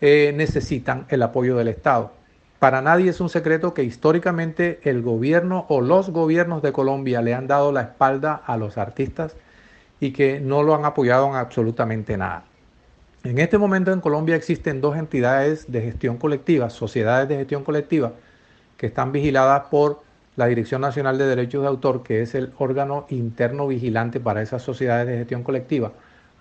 eh, 0.00 0.32
necesitan 0.34 1.06
el 1.08 1.22
apoyo 1.22 1.56
del 1.56 1.68
Estado. 1.68 2.12
Para 2.60 2.82
nadie 2.82 3.08
es 3.08 3.22
un 3.22 3.30
secreto 3.30 3.72
que 3.72 3.84
históricamente 3.84 4.80
el 4.84 5.00
gobierno 5.00 5.64
o 5.70 5.80
los 5.80 6.10
gobiernos 6.10 6.60
de 6.60 6.72
Colombia 6.74 7.22
le 7.22 7.32
han 7.32 7.46
dado 7.46 7.72
la 7.72 7.80
espalda 7.80 8.34
a 8.34 8.58
los 8.58 8.76
artistas 8.76 9.34
y 9.98 10.12
que 10.12 10.40
no 10.40 10.62
lo 10.62 10.74
han 10.74 10.84
apoyado 10.84 11.26
en 11.28 11.36
absolutamente 11.36 12.18
nada. 12.18 12.44
En 13.24 13.38
este 13.38 13.56
momento 13.56 13.94
en 13.94 14.02
Colombia 14.02 14.36
existen 14.36 14.82
dos 14.82 14.98
entidades 14.98 15.72
de 15.72 15.80
gestión 15.80 16.18
colectiva, 16.18 16.68
sociedades 16.68 17.30
de 17.30 17.36
gestión 17.36 17.64
colectiva, 17.64 18.12
que 18.76 18.88
están 18.88 19.10
vigiladas 19.10 19.68
por 19.70 20.02
la 20.36 20.44
Dirección 20.44 20.82
Nacional 20.82 21.16
de 21.16 21.26
Derechos 21.26 21.62
de 21.62 21.68
Autor, 21.68 22.02
que 22.02 22.20
es 22.20 22.34
el 22.34 22.52
órgano 22.58 23.06
interno 23.08 23.68
vigilante 23.68 24.20
para 24.20 24.42
esas 24.42 24.60
sociedades 24.60 25.06
de 25.06 25.16
gestión 25.16 25.42
colectiva. 25.44 25.92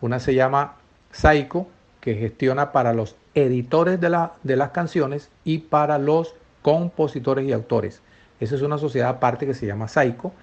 Una 0.02 0.20
se 0.20 0.36
llama 0.36 0.76
SAICO, 1.12 1.70
que 2.02 2.16
gestiona 2.16 2.74
para 2.74 2.92
los 2.94 3.16
editores 3.46 4.00
de, 4.00 4.10
la, 4.10 4.34
de 4.44 4.56
las 4.56 4.70
canciones 4.70 5.30
y 5.44 5.60
para 5.60 5.98
los 5.98 6.36
compositores 6.62 7.48
y 7.48 7.54
autores. 7.54 8.02
Esa 8.40 8.56
es 8.56 8.62
una 8.62 8.78
sociedad 8.78 9.10
aparte 9.10 9.46
que 9.46 9.54
se 9.54 9.66
llama 9.66 9.88
SAICO. 9.88 10.34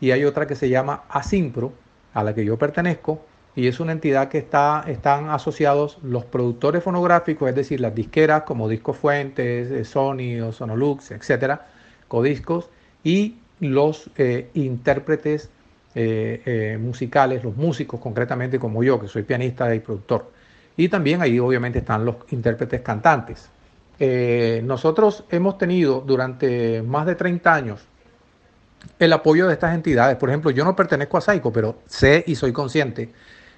Y 0.00 0.10
hay 0.10 0.24
otra 0.24 0.46
que 0.46 0.54
se 0.54 0.68
llama 0.68 1.04
ASIMPRO, 1.08 1.72
a 2.12 2.22
la 2.22 2.34
que 2.34 2.44
yo 2.44 2.58
pertenezco, 2.58 3.24
y 3.54 3.66
es 3.66 3.80
una 3.80 3.92
entidad 3.92 4.28
que 4.28 4.38
está, 4.38 4.84
están 4.86 5.30
asociados 5.30 5.98
los 6.02 6.26
productores 6.26 6.84
fonográficos, 6.84 7.48
es 7.48 7.54
decir, 7.54 7.80
las 7.80 7.94
disqueras 7.94 8.42
como 8.42 8.68
Discos 8.68 8.98
Fuentes, 8.98 9.70
eh, 9.70 9.84
Sony 9.84 10.40
o 10.46 10.52
Sonolux, 10.52 11.10
etcétera, 11.10 11.66
Codiscos, 12.08 12.68
y 13.02 13.36
los 13.60 14.10
eh, 14.18 14.50
intérpretes 14.52 15.48
eh, 15.94 16.76
musicales, 16.78 17.42
los 17.42 17.56
músicos 17.56 17.98
concretamente 17.98 18.58
como 18.58 18.82
yo, 18.82 19.00
que 19.00 19.08
soy 19.08 19.22
pianista 19.22 19.74
y 19.74 19.80
productor. 19.80 20.30
Y 20.76 20.88
también 20.88 21.22
ahí 21.22 21.38
obviamente 21.38 21.78
están 21.78 22.04
los 22.04 22.16
intérpretes 22.30 22.80
cantantes. 22.82 23.48
nosotros 24.62 25.24
hemos 25.30 25.56
tenido 25.58 26.00
durante 26.00 26.82
más 26.82 27.06
de 27.06 27.14
30 27.14 27.54
años 27.54 27.86
el 28.98 29.12
apoyo 29.12 29.46
de 29.46 29.54
estas 29.54 29.74
entidades. 29.74 30.16
Por 30.16 30.28
ejemplo, 30.28 30.50
yo 30.50 30.64
no 30.64 30.76
pertenezco 30.76 31.16
a 31.18 31.20
Saico, 31.20 31.52
pero 31.52 31.78
sé 31.86 32.24
y 32.26 32.34
soy 32.34 32.52
consciente 32.52 33.10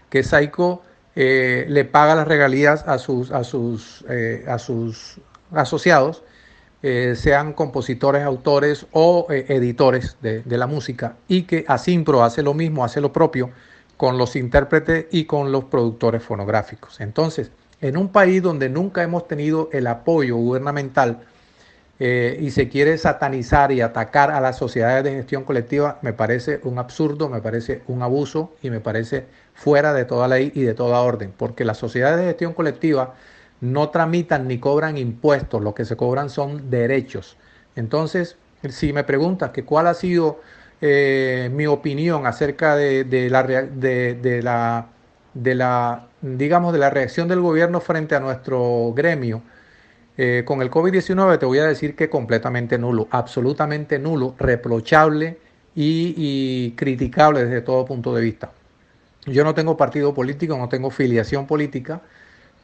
que 0.09 0.23
Saico 0.23 0.83
eh, 1.15 1.67
le 1.69 1.85
paga 1.85 2.15
las 2.15 2.29
regalías 2.29 2.87
a 2.87 2.99
sus, 2.99 3.31
a 3.31 3.45
sus, 3.45 4.05
eh, 4.09 4.45
a 4.47 4.59
sus 4.59 5.21
asociados, 5.53 6.23
eh, 6.83 7.15
sean 7.17 7.55
compositores, 7.55 8.23
autores 8.23 8.87
o 8.93 9.27
editores 9.31 10.17
de, 10.23 10.43
de, 10.43 10.59
la 10.59 10.69
música, 10.69 11.17
y 11.27 11.43
que 11.43 11.65
Asimpro 11.67 12.23
hace 12.23 12.43
lo 12.43 12.55
mismo, 12.55 12.85
hace 12.85 13.01
lo 13.01 13.13
propio 13.13 13.51
con 13.99 14.17
los 14.17 14.37
intérpretes 14.37 15.07
y 15.11 15.25
con 15.27 15.53
los 15.53 15.65
productores 15.65 16.23
fonográficos. 16.23 17.01
Entonces, 17.01 17.51
en 17.83 17.99
un 17.99 18.09
país 18.09 18.43
donde 18.43 18.71
nunca 18.71 19.03
hemos 19.03 19.29
tenido 19.29 19.69
el 19.73 19.87
apoyo 19.87 20.37
gubernamental, 20.37 21.19
eh, 22.01 22.39
y 22.41 22.53
se 22.53 22.69
quiere 22.69 22.97
satanizar 22.97 23.73
y 23.73 23.81
atacar 23.81 24.31
a 24.31 24.41
las 24.41 24.57
sociedades 24.57 25.03
de 25.03 25.11
gestión 25.11 25.43
colectiva, 25.43 25.99
me 26.03 26.13
parece 26.13 26.61
un 26.63 26.79
absurdo, 26.79 27.29
me 27.29 27.41
parece 27.41 27.83
un 27.89 28.03
abuso 28.03 28.53
y 28.63 28.71
me 28.71 28.79
parece 28.79 29.27
fuera 29.53 29.93
de 29.93 30.05
toda 30.05 30.29
ley 30.29 30.53
y 30.55 30.63
de 30.63 30.75
toda 30.75 31.01
orden, 31.01 31.33
porque 31.37 31.65
las 31.65 31.79
sociedades 31.79 32.19
de 32.19 32.27
gestión 32.27 32.53
colectiva 32.53 33.15
no 33.61 33.89
tramitan 33.89 34.47
ni 34.47 34.61
cobran 34.61 34.97
impuestos, 34.97 35.61
lo 35.61 35.75
que 35.75 35.85
se 35.85 35.97
cobran 35.97 36.31
son 36.31 36.71
derechos. 36.71 37.37
Entonces, 37.75 38.37
si 38.69 38.93
me 38.93 39.03
preguntas 39.03 39.51
que 39.51 39.65
cuál 39.65 39.89
ha 39.89 39.95
sido 39.95 40.41
eh, 40.81 41.51
mi 41.53 41.67
opinión 41.67 42.27
acerca 42.27 42.77
de, 42.77 43.05
la, 43.31 43.43
de, 43.43 44.43
la, 44.43 46.07
digamos, 46.21 46.73
de 46.73 46.79
la 46.79 46.91
reacción 46.91 47.29
del 47.29 47.41
gobierno 47.41 47.81
frente 47.81 48.15
a 48.15 48.21
nuestro 48.21 48.93
gremio, 48.95 49.43
eh, 50.17 50.43
con 50.45 50.63
el 50.63 50.71
COVID-19 50.71 51.39
te 51.39 51.47
voy 51.47 51.59
a 51.59 51.67
decir 51.67 51.95
que 51.95 52.09
completamente 52.09 52.79
nulo, 52.79 53.09
absolutamente 53.11 53.99
nulo, 53.99 54.35
reprochable 54.39 55.39
y, 55.75 56.73
criticable 56.77 57.45
desde 57.45 57.61
todo 57.61 57.85
punto 57.85 58.15
de 58.15 58.23
vista. 58.23 58.51
Yo 59.27 59.45
no 59.45 59.55
tengo 59.55 59.77
partido 59.77 60.15
político, 60.15 60.57
no 60.59 60.69
tengo 60.69 60.91
filiación 60.91 61.47
política, 61.47 62.03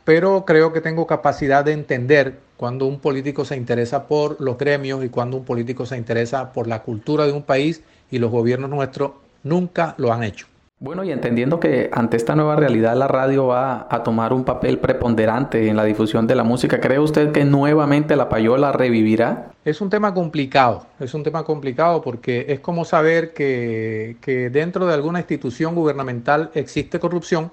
pero 0.04 0.44
creo 0.44 0.72
que 0.72 0.80
tengo 0.80 1.06
capacidad 1.06 1.64
de 1.64 1.72
entender 1.72 2.38
cuando 2.56 2.86
un 2.86 3.00
político 3.00 3.44
se 3.44 3.56
interesa 3.56 4.06
por 4.06 4.40
los 4.40 4.58
gremios 4.58 5.04
y 5.04 5.08
cuando 5.08 5.36
un 5.36 5.44
político 5.44 5.86
se 5.86 5.96
interesa 5.96 6.52
por 6.52 6.66
la 6.66 6.82
cultura 6.82 7.26
de 7.26 7.32
un 7.32 7.42
país 7.42 7.82
y 8.10 8.18
los 8.18 8.30
gobiernos 8.30 8.70
nuestros 8.70 9.12
nunca 9.42 9.94
lo 9.98 10.12
han 10.12 10.22
hecho. 10.22 10.46
Bueno, 10.80 11.02
y 11.04 11.12
entendiendo 11.12 11.60
que 11.60 11.88
ante 11.92 12.16
esta 12.16 12.34
nueva 12.34 12.56
realidad 12.56 12.94
la 12.96 13.08
radio 13.08 13.46
va 13.46 13.86
a 13.88 14.02
tomar 14.02 14.32
un 14.32 14.44
papel 14.44 14.78
preponderante 14.78 15.68
en 15.68 15.76
la 15.76 15.84
difusión 15.84 16.26
de 16.26 16.34
la 16.34 16.44
música, 16.44 16.80
¿cree 16.80 16.98
usted 16.98 17.32
que 17.32 17.44
nuevamente 17.44 18.16
la 18.16 18.28
payola 18.28 18.70
revivirá? 18.72 19.52
Es 19.64 19.80
un 19.80 19.88
tema 19.88 20.12
complicado, 20.12 20.84
es 21.00 21.14
un 21.14 21.22
tema 21.22 21.44
complicado 21.44 22.02
porque 22.02 22.46
es 22.48 22.60
como 22.60 22.84
saber 22.84 23.32
que, 23.32 24.16
dentro 24.52 24.86
de 24.86 24.92
alguna 24.92 25.20
institución 25.20 25.74
gubernamental 25.74 26.50
existe 26.54 27.00
corrupción. 27.00 27.50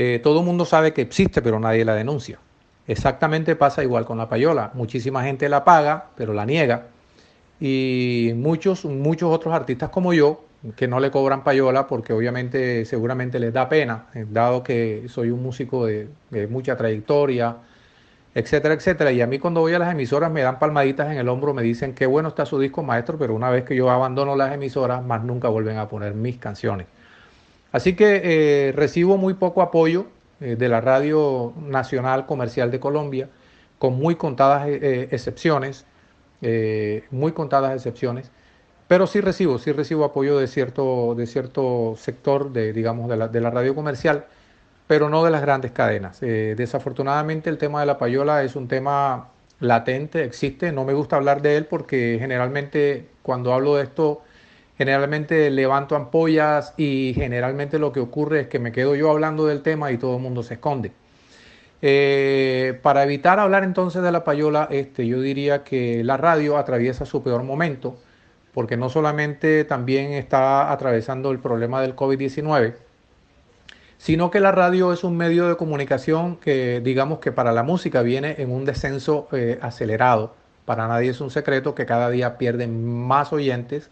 Eh, 0.00 0.20
todo 0.20 0.38
el 0.38 0.46
mundo 0.46 0.64
sabe 0.64 0.92
que 0.92 1.02
existe, 1.02 1.42
pero 1.42 1.58
nadie 1.58 1.84
la 1.84 1.96
denuncia. 1.96 2.38
Exactamente 2.86 3.56
pasa 3.56 3.82
igual 3.82 4.04
con 4.04 4.16
la 4.16 4.28
payola. 4.28 4.70
Muchísima 4.74 5.24
gente 5.24 5.48
la 5.48 5.64
paga, 5.64 6.10
pero 6.16 6.32
la 6.32 6.46
niega. 6.46 6.86
Y 7.58 8.30
muchos, 8.36 8.84
muchos 8.84 9.28
otros 9.34 9.52
artistas 9.52 9.90
como 9.90 10.12
yo 10.12 10.44
que 10.76 10.86
no 10.86 11.00
le 11.00 11.10
cobran 11.10 11.42
payola 11.42 11.88
porque 11.88 12.12
obviamente 12.12 12.84
seguramente 12.84 13.40
les 13.40 13.52
da 13.52 13.68
pena, 13.68 14.06
eh, 14.14 14.24
dado 14.30 14.62
que 14.62 15.06
soy 15.08 15.30
un 15.30 15.42
músico 15.42 15.86
de, 15.86 16.08
mucha 16.48 16.76
trayectoria, 16.76 17.56
etcétera, 18.36 18.74
etcétera. 18.74 19.10
Y 19.10 19.20
a 19.20 19.26
mí 19.26 19.40
cuando 19.40 19.62
voy 19.62 19.74
a 19.74 19.80
las 19.80 19.90
emisoras 19.90 20.30
me 20.30 20.42
dan 20.42 20.60
palmaditas 20.60 21.10
en 21.10 21.18
el 21.18 21.28
hombro, 21.28 21.54
me 21.54 21.62
dicen 21.64 21.92
qué 21.92 22.06
bueno 22.06 22.28
está 22.28 22.46
su 22.46 22.60
disco 22.60 22.84
maestro, 22.84 23.18
pero 23.18 23.34
una 23.34 23.50
vez 23.50 23.64
que 23.64 23.74
yo 23.74 23.90
abandono 23.90 24.36
las 24.36 24.52
emisoras, 24.52 25.04
más 25.04 25.24
nunca 25.24 25.48
vuelven 25.48 25.76
a 25.78 25.88
poner 25.88 26.14
mis 26.14 26.38
canciones. 26.38 26.86
Así 27.72 27.94
que 27.96 28.22
eh, 28.68 28.72
recibo 28.72 29.16
muy 29.16 29.34
poco 29.34 29.62
apoyo 29.62 30.06
eh, 30.40 30.56
de 30.56 30.68
la 30.68 30.80
Radio 30.80 31.52
Nacional 31.60 32.26
Comercial 32.26 32.70
de 32.70 32.80
Colombia, 32.80 33.28
con 33.78 33.98
muy 33.98 34.16
contadas 34.16 34.66
excepciones, 34.68 35.86
muy 37.10 37.32
contadas 37.32 37.74
excepciones. 37.76 38.30
Pero 38.88 39.06
sí 39.06 39.20
recibo, 39.20 39.58
sí 39.58 39.70
recibo 39.72 40.04
apoyo 40.04 40.38
de 40.38 40.46
cierto, 40.48 41.14
de 41.14 41.26
cierto 41.26 41.94
sector, 41.98 42.52
de, 42.52 42.72
digamos, 42.72 43.08
de 43.10 43.16
la, 43.18 43.28
de 43.28 43.40
la 43.40 43.50
radio 43.50 43.74
comercial, 43.74 44.26
pero 44.86 45.10
no 45.10 45.24
de 45.24 45.30
las 45.30 45.42
grandes 45.42 45.72
cadenas. 45.72 46.22
Eh, 46.22 46.54
desafortunadamente 46.56 47.50
el 47.50 47.58
tema 47.58 47.80
de 47.80 47.86
la 47.86 47.98
payola 47.98 48.42
es 48.42 48.56
un 48.56 48.68
tema 48.68 49.28
latente, 49.60 50.24
existe, 50.24 50.72
no 50.72 50.84
me 50.84 50.94
gusta 50.94 51.16
hablar 51.16 51.42
de 51.42 51.56
él 51.58 51.66
porque 51.66 52.16
generalmente 52.20 53.10
cuando 53.22 53.52
hablo 53.54 53.76
de 53.76 53.84
esto, 53.84 54.22
generalmente 54.78 55.50
levanto 55.50 55.96
ampollas 55.96 56.72
y 56.76 57.12
generalmente 57.14 57.78
lo 57.78 57.92
que 57.92 58.00
ocurre 58.00 58.42
es 58.42 58.46
que 58.46 58.60
me 58.60 58.72
quedo 58.72 58.94
yo 58.94 59.10
hablando 59.10 59.44
del 59.44 59.62
tema 59.62 59.92
y 59.92 59.98
todo 59.98 60.16
el 60.16 60.22
mundo 60.22 60.42
se 60.42 60.54
esconde. 60.54 60.92
Eh, 61.82 62.78
para 62.82 63.02
evitar 63.04 63.38
hablar 63.38 63.64
entonces 63.64 64.02
de 64.02 64.10
la 64.10 64.24
payola, 64.24 64.68
este, 64.70 65.06
yo 65.06 65.20
diría 65.20 65.64
que 65.64 66.02
la 66.04 66.16
radio 66.16 66.56
atraviesa 66.56 67.04
su 67.04 67.22
peor 67.22 67.42
momento 67.42 67.98
porque 68.54 68.76
no 68.76 68.88
solamente 68.88 69.64
también 69.64 70.12
está 70.12 70.72
atravesando 70.72 71.30
el 71.30 71.38
problema 71.38 71.80
del 71.80 71.94
COVID-19, 71.94 72.74
sino 73.98 74.30
que 74.30 74.40
la 74.40 74.52
radio 74.52 74.92
es 74.92 75.04
un 75.04 75.16
medio 75.16 75.48
de 75.48 75.56
comunicación 75.56 76.36
que 76.36 76.80
digamos 76.80 77.18
que 77.18 77.32
para 77.32 77.52
la 77.52 77.62
música 77.62 78.02
viene 78.02 78.36
en 78.38 78.50
un 78.50 78.64
descenso 78.64 79.28
eh, 79.32 79.58
acelerado. 79.60 80.34
Para 80.64 80.88
nadie 80.88 81.10
es 81.10 81.20
un 81.20 81.30
secreto 81.30 81.74
que 81.74 81.86
cada 81.86 82.10
día 82.10 82.38
pierden 82.38 82.84
más 82.84 83.32
oyentes. 83.32 83.90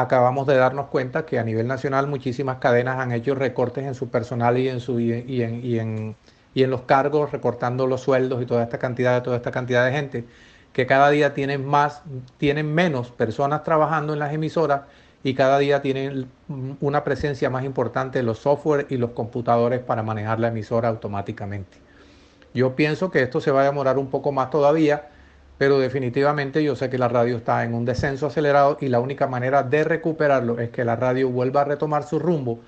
Acabamos 0.00 0.46
de 0.46 0.54
darnos 0.54 0.86
cuenta 0.86 1.26
que 1.26 1.40
a 1.40 1.42
nivel 1.42 1.66
nacional 1.66 2.06
muchísimas 2.06 2.58
cadenas 2.58 3.00
han 3.00 3.10
hecho 3.10 3.34
recortes 3.34 3.84
en 3.84 3.96
su 3.96 4.10
personal 4.10 4.56
y 4.56 4.68
en, 4.68 4.78
su, 4.78 5.00
y 5.00 5.12
en, 5.12 5.64
y 5.64 5.78
en, 5.80 6.14
y 6.54 6.62
en 6.62 6.70
los 6.70 6.82
cargos, 6.82 7.32
recortando 7.32 7.84
los 7.88 8.02
sueldos 8.02 8.40
y 8.40 8.46
toda 8.46 8.62
esta 8.62 8.78
cantidad 8.78 9.14
de 9.16 9.22
toda 9.22 9.36
esta 9.38 9.50
cantidad 9.50 9.84
de 9.84 9.90
gente 9.90 10.24
que 10.72 10.86
cada 10.86 11.10
día 11.10 11.34
tienen 11.34 11.66
más, 11.66 12.02
tienen 12.36 12.72
menos 12.72 13.10
personas 13.10 13.64
trabajando 13.64 14.12
en 14.12 14.20
las 14.20 14.32
emisoras 14.32 14.82
y 15.24 15.34
cada 15.34 15.58
día 15.58 15.82
tienen 15.82 16.30
una 16.80 17.02
presencia 17.02 17.50
más 17.50 17.64
importante 17.64 18.20
de 18.20 18.22
los 18.22 18.38
software 18.38 18.86
y 18.90 18.98
los 18.98 19.10
computadores 19.10 19.80
para 19.80 20.04
manejar 20.04 20.38
la 20.38 20.48
emisora 20.48 20.90
automáticamente. 20.90 21.78
Yo 22.54 22.76
pienso 22.76 23.10
que 23.10 23.22
esto 23.22 23.40
se 23.40 23.50
va 23.50 23.62
a 23.62 23.64
demorar 23.64 23.98
un 23.98 24.10
poco 24.10 24.30
más 24.30 24.50
todavía, 24.50 25.10
pero 25.58 25.80
definitivamente 25.80 26.62
yo 26.62 26.76
sé 26.76 26.88
que 26.88 26.98
la 26.98 27.08
radio 27.08 27.36
está 27.36 27.64
en 27.64 27.74
un 27.74 27.84
descenso 27.84 28.28
acelerado 28.28 28.78
y 28.80 28.88
la 28.88 29.00
única 29.00 29.26
manera 29.26 29.64
de 29.64 29.82
recuperarlo 29.82 30.60
es 30.60 30.70
que 30.70 30.84
la 30.84 30.94
radio 30.94 31.28
vuelva 31.28 31.62
a 31.62 31.64
retomar 31.64 32.04
su 32.04 32.20
rumbo, 32.20 32.60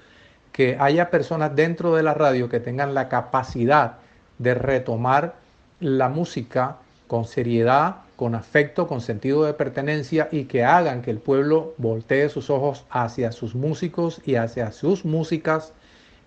que 0.53 0.76
haya 0.79 1.09
personas 1.09 1.55
dentro 1.55 1.94
de 1.94 2.03
la 2.03 2.14
radio 2.14 2.48
que 2.48 2.59
tengan 2.59 2.92
la 2.92 3.09
capacidad 3.09 3.98
de 4.38 4.55
retomar 4.55 5.37
la 5.79 6.09
música 6.09 6.79
con 7.07 7.24
seriedad, 7.24 7.96
con 8.16 8.35
afecto, 8.35 8.88
con 8.88 9.00
sentido 9.00 9.44
de 9.44 9.55
pertenencia 9.55 10.29
y 10.33 10.44
que 10.44 10.64
hagan 10.64 11.00
que 11.00 11.11
el 11.11 11.18
pueblo 11.18 11.74
voltee 11.79 12.29
sus 12.29 12.50
ojos 12.50 12.85
hacia 12.90 13.33
sus 13.33 13.55
músicos 13.55 14.20
y 14.26 14.35
hacia 14.35 14.72
sus 14.72 15.05
músicas 15.05 15.72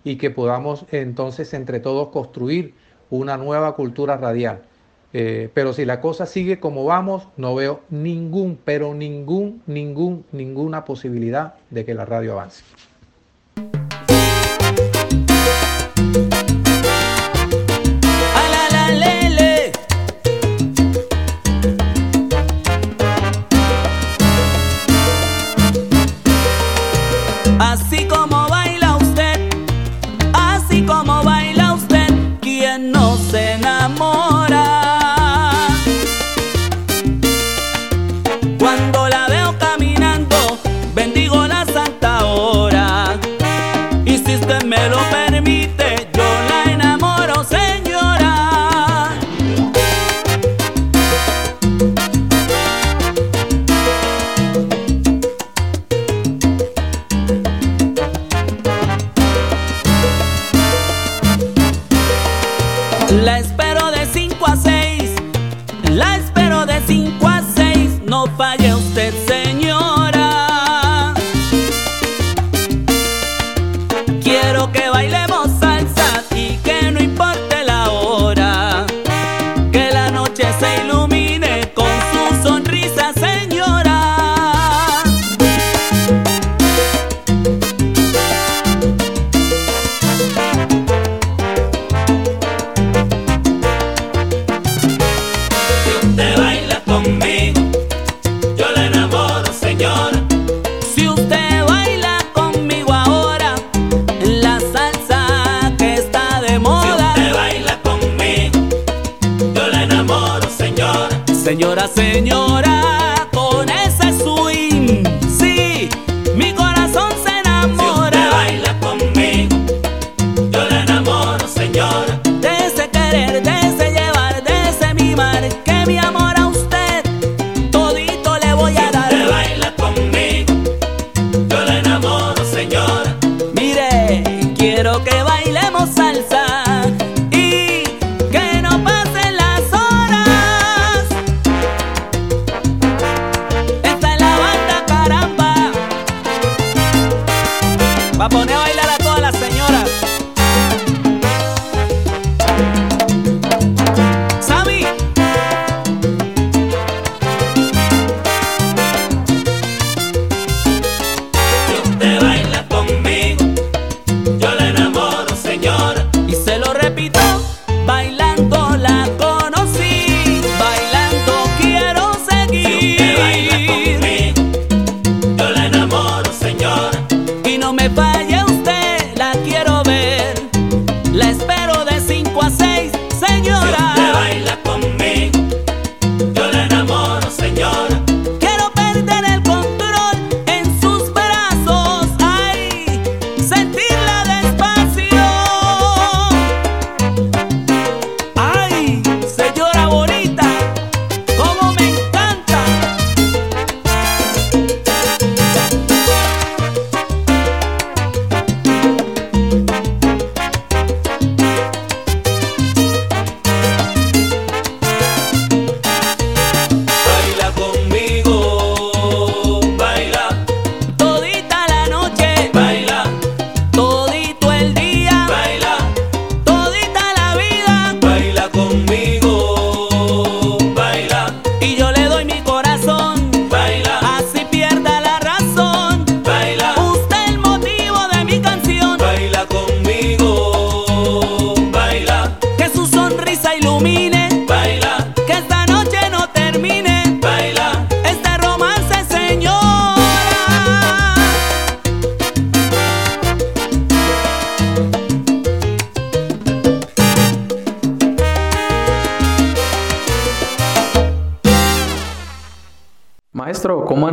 y 0.02 0.16
que 0.16 0.30
podamos 0.30 0.86
entonces 0.92 1.54
entre 1.54 1.78
todos 1.80 2.08
construir 2.08 2.74
una 3.10 3.36
nueva 3.36 3.76
cultura 3.76 4.16
radial. 4.16 4.62
Eh, 5.16 5.48
pero 5.54 5.72
si 5.72 5.84
la 5.84 6.00
cosa 6.00 6.26
sigue 6.26 6.58
como 6.58 6.84
vamos, 6.84 7.28
no 7.36 7.54
veo 7.54 7.82
ningún, 7.88 8.58
pero 8.64 8.94
ningún, 8.94 9.62
ningún, 9.64 10.24
ninguna 10.32 10.84
posibilidad 10.84 11.54
de 11.70 11.84
que 11.84 11.94
la 11.94 12.04
radio 12.04 12.32
avance. 12.32 12.64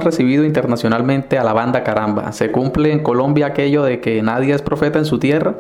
Recibido 0.04 0.44
internacionalmente 0.44 1.38
a 1.38 1.44
la 1.44 1.54
banda 1.54 1.84
Caramba? 1.84 2.32
¿Se 2.32 2.52
cumple 2.52 2.92
en 2.92 3.02
Colombia 3.04 3.48
aquello 3.48 3.84
de 3.84 4.00
que 4.00 4.22
nadie 4.22 4.54
es 4.54 4.62
profeta 4.62 5.00
en 5.00 5.06
su 5.06 5.20
tierra? 5.20 5.56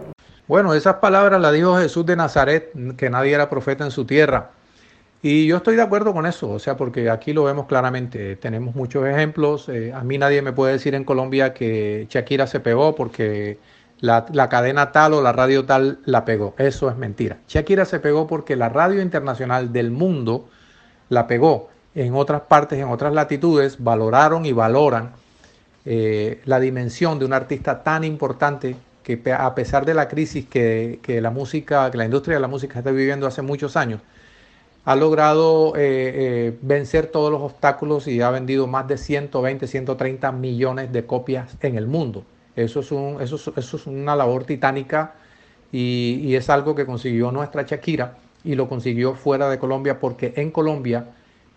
Bueno, 0.47 0.73
esas 0.73 0.95
palabras 0.95 1.39
las 1.39 1.54
dijo 1.54 1.77
Jesús 1.77 2.06
de 2.06 2.15
Nazaret, 2.15 2.71
que 2.97 3.10
nadie 3.10 3.34
era 3.34 3.49
profeta 3.49 3.86
en 3.86 3.91
su 3.91 4.06
tierra. 4.06 4.51
Y 5.23 5.45
yo 5.45 5.58
estoy 5.58 5.75
de 5.75 5.84
acuerdo 5.84 6.13
con 6.13 6.25
eso, 6.25 6.49
o 6.49 6.60
sea, 6.60 6.75
porque 6.77 7.10
aquí 7.10 7.32
lo 7.32 7.43
vemos 7.43 7.67
claramente. 7.67 8.36
Tenemos 8.36 8.75
muchos 8.75 9.06
ejemplos. 9.06 9.69
eh, 9.69 9.93
a 9.93 10.04
mí 10.04 10.17
nadie 10.17 10.41
me 10.41 10.51
puede 10.51 10.73
decir 10.73 10.95
en 10.95 11.04
Colombia 11.04 11.54
que 11.54 12.08
Shakira 12.10 12.47
se 12.47 12.60
pegó 12.60 12.95
porque 12.95 13.60
la, 13.99 14.25
la 14.34 14.49
cadena 14.49 14.91
tal 14.91 15.13
o 15.13 15.21
la 15.21 15.32
radio 15.32 15.65
tal 15.65 15.99
la 16.06 16.25
pegó. 16.25 16.56
Eso 16.58 16.89
es 16.89 16.97
mentira. 16.97 17.38
Shakira 17.47 17.86
se 17.86 17.99
pegó 17.99 18.27
porque 18.27 18.56
la 18.56 18.69
radio 18.69 19.01
internacional 19.01 19.71
del 19.71 19.91
mundo 19.91 20.49
la 21.10 21.27
pegó. 21.27 21.70
En 21.93 22.15
otras 22.15 22.41
partes, 22.41 22.80
en 22.80 22.88
otras 22.88 23.13
latitudes, 23.13 23.84
valoraron 23.84 24.45
y 24.45 24.54
valoran 24.54 25.12
eh, 25.86 26.41
la 26.45 26.60
dimensión 26.60 27.19
de 27.19 27.25
un 27.25 27.34
artista 27.34 27.84
tan 27.84 28.04
importante 28.04 28.75
que 29.04 29.19
a 29.34 29.54
pesar 29.56 29.86
de 29.86 29.93
la 29.93 30.08
crisis 30.08 30.45
que, 30.45 30.99
que 31.01 31.21
la 31.21 31.32
música, 31.32 31.89
que 31.91 31.97
la 31.97 32.06
industria 32.06 32.36
de 32.38 32.41
la 32.41 32.47
música 32.47 32.80
está 32.80 32.91
viviendo 32.91 33.27
hace 33.27 33.41
muchos 33.41 33.75
años, 33.75 34.01
ha 34.86 34.95
logrado 34.95 35.75
eh, 35.75 35.80
eh, 35.80 36.58
vencer 36.62 37.08
todos 37.08 37.32
los 37.32 37.41
obstáculos 37.41 38.08
y 38.08 38.21
ha 38.21 38.30
vendido 38.32 38.67
más 38.67 38.88
de 38.88 38.97
120, 38.97 39.67
130 39.67 40.32
millones 40.32 40.91
de 40.91 41.06
copias 41.06 41.56
en 41.62 41.77
el 41.77 41.88
mundo. 41.88 42.23
Eso 42.56 42.80
es, 42.80 42.91
un, 42.91 43.21
eso 43.21 43.36
es, 43.36 43.58
eso 43.58 43.77
es 43.77 43.88
una 43.88 44.15
labor 44.15 44.43
titánica 44.45 45.13
y, 45.71 46.19
y 46.23 46.36
es 46.36 46.49
algo 46.49 46.75
que 46.75 46.86
consiguió 46.86 47.32
nuestra 47.32 47.63
Shakira 47.63 48.17
y 48.43 48.56
lo 48.56 48.67
consiguió 48.67 49.13
fuera 49.13 49.49
de 49.49 49.60
Colombia 49.60 49.99
porque 49.99 50.34
en 50.36 50.51
Colombia 50.51 51.06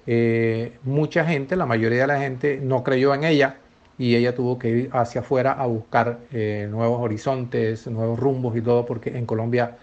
eh, 0.06 0.72
mucha 0.82 1.24
gente, 1.24 1.56
la 1.56 1.66
mayoría 1.66 2.02
de 2.02 2.06
la 2.06 2.18
gente 2.18 2.60
no 2.62 2.82
creyó 2.84 3.14
en 3.14 3.24
ella 3.24 3.56
y 3.98 4.16
ella 4.16 4.34
tuvo 4.34 4.58
que 4.58 4.68
ir 4.68 4.90
hacia 4.92 5.22
afuera 5.22 5.52
a 5.52 5.66
buscar 5.66 6.18
eh, 6.32 6.68
nuevos 6.70 7.00
horizontes, 7.00 7.86
nuevos 7.86 8.18
rumbos 8.18 8.56
y 8.56 8.60
todo 8.60 8.84
porque 8.84 9.16
en 9.16 9.24
Colombia 9.26 9.76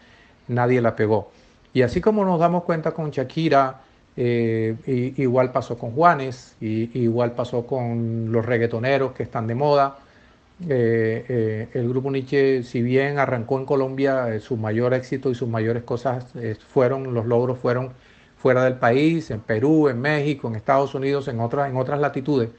nadie 0.48 0.82
la 0.82 0.96
pegó. 0.96 1.32
Y 1.74 1.82
así 1.84 2.02
como 2.02 2.26
nos 2.26 2.40
damos 2.40 2.64
cuenta 2.64 2.92
con 2.92 3.12
Shakira, 3.12 3.82
eh, 4.18 5.14
igual 5.18 5.52
pasó 5.52 5.78
con 5.78 5.92
Juanes, 5.92 6.56
y, 6.60 7.00
igual 7.00 7.32
pasó 7.32 7.66
con 7.66 8.32
los 8.32 8.46
reggaetoneros 8.46 9.14
que 9.14 9.24
están 9.24 9.48
de 9.48 9.56
moda. 9.56 9.98
El 10.68 11.90
grupo 11.90 12.12
Nietzsche, 12.12 12.62
si 12.64 12.84
bien 12.84 13.18
arrancó 13.18 13.58
en 13.58 13.66
Colombia, 13.66 14.40
su 14.42 14.58
mayor 14.58 14.94
éxito 14.94 15.32
y 15.32 15.36
sus 15.36 15.50
mayores 15.50 15.84
cosas 15.84 16.26
fueron, 16.68 17.14
los 17.14 17.26
logros 17.26 17.58
fueron 17.58 17.94
fuera 18.41 18.63
del 18.63 18.75
país, 18.75 19.30
en 19.30 19.39
Perú, 19.39 19.88
en 19.88 20.01
México, 20.01 20.47
en 20.47 20.56
Estados 20.56 20.95
Unidos, 20.95 21.27
en 21.27 21.39
otras, 21.39 21.69
en 21.69 21.77
otras 21.77 21.99
latitudes, 21.99 22.49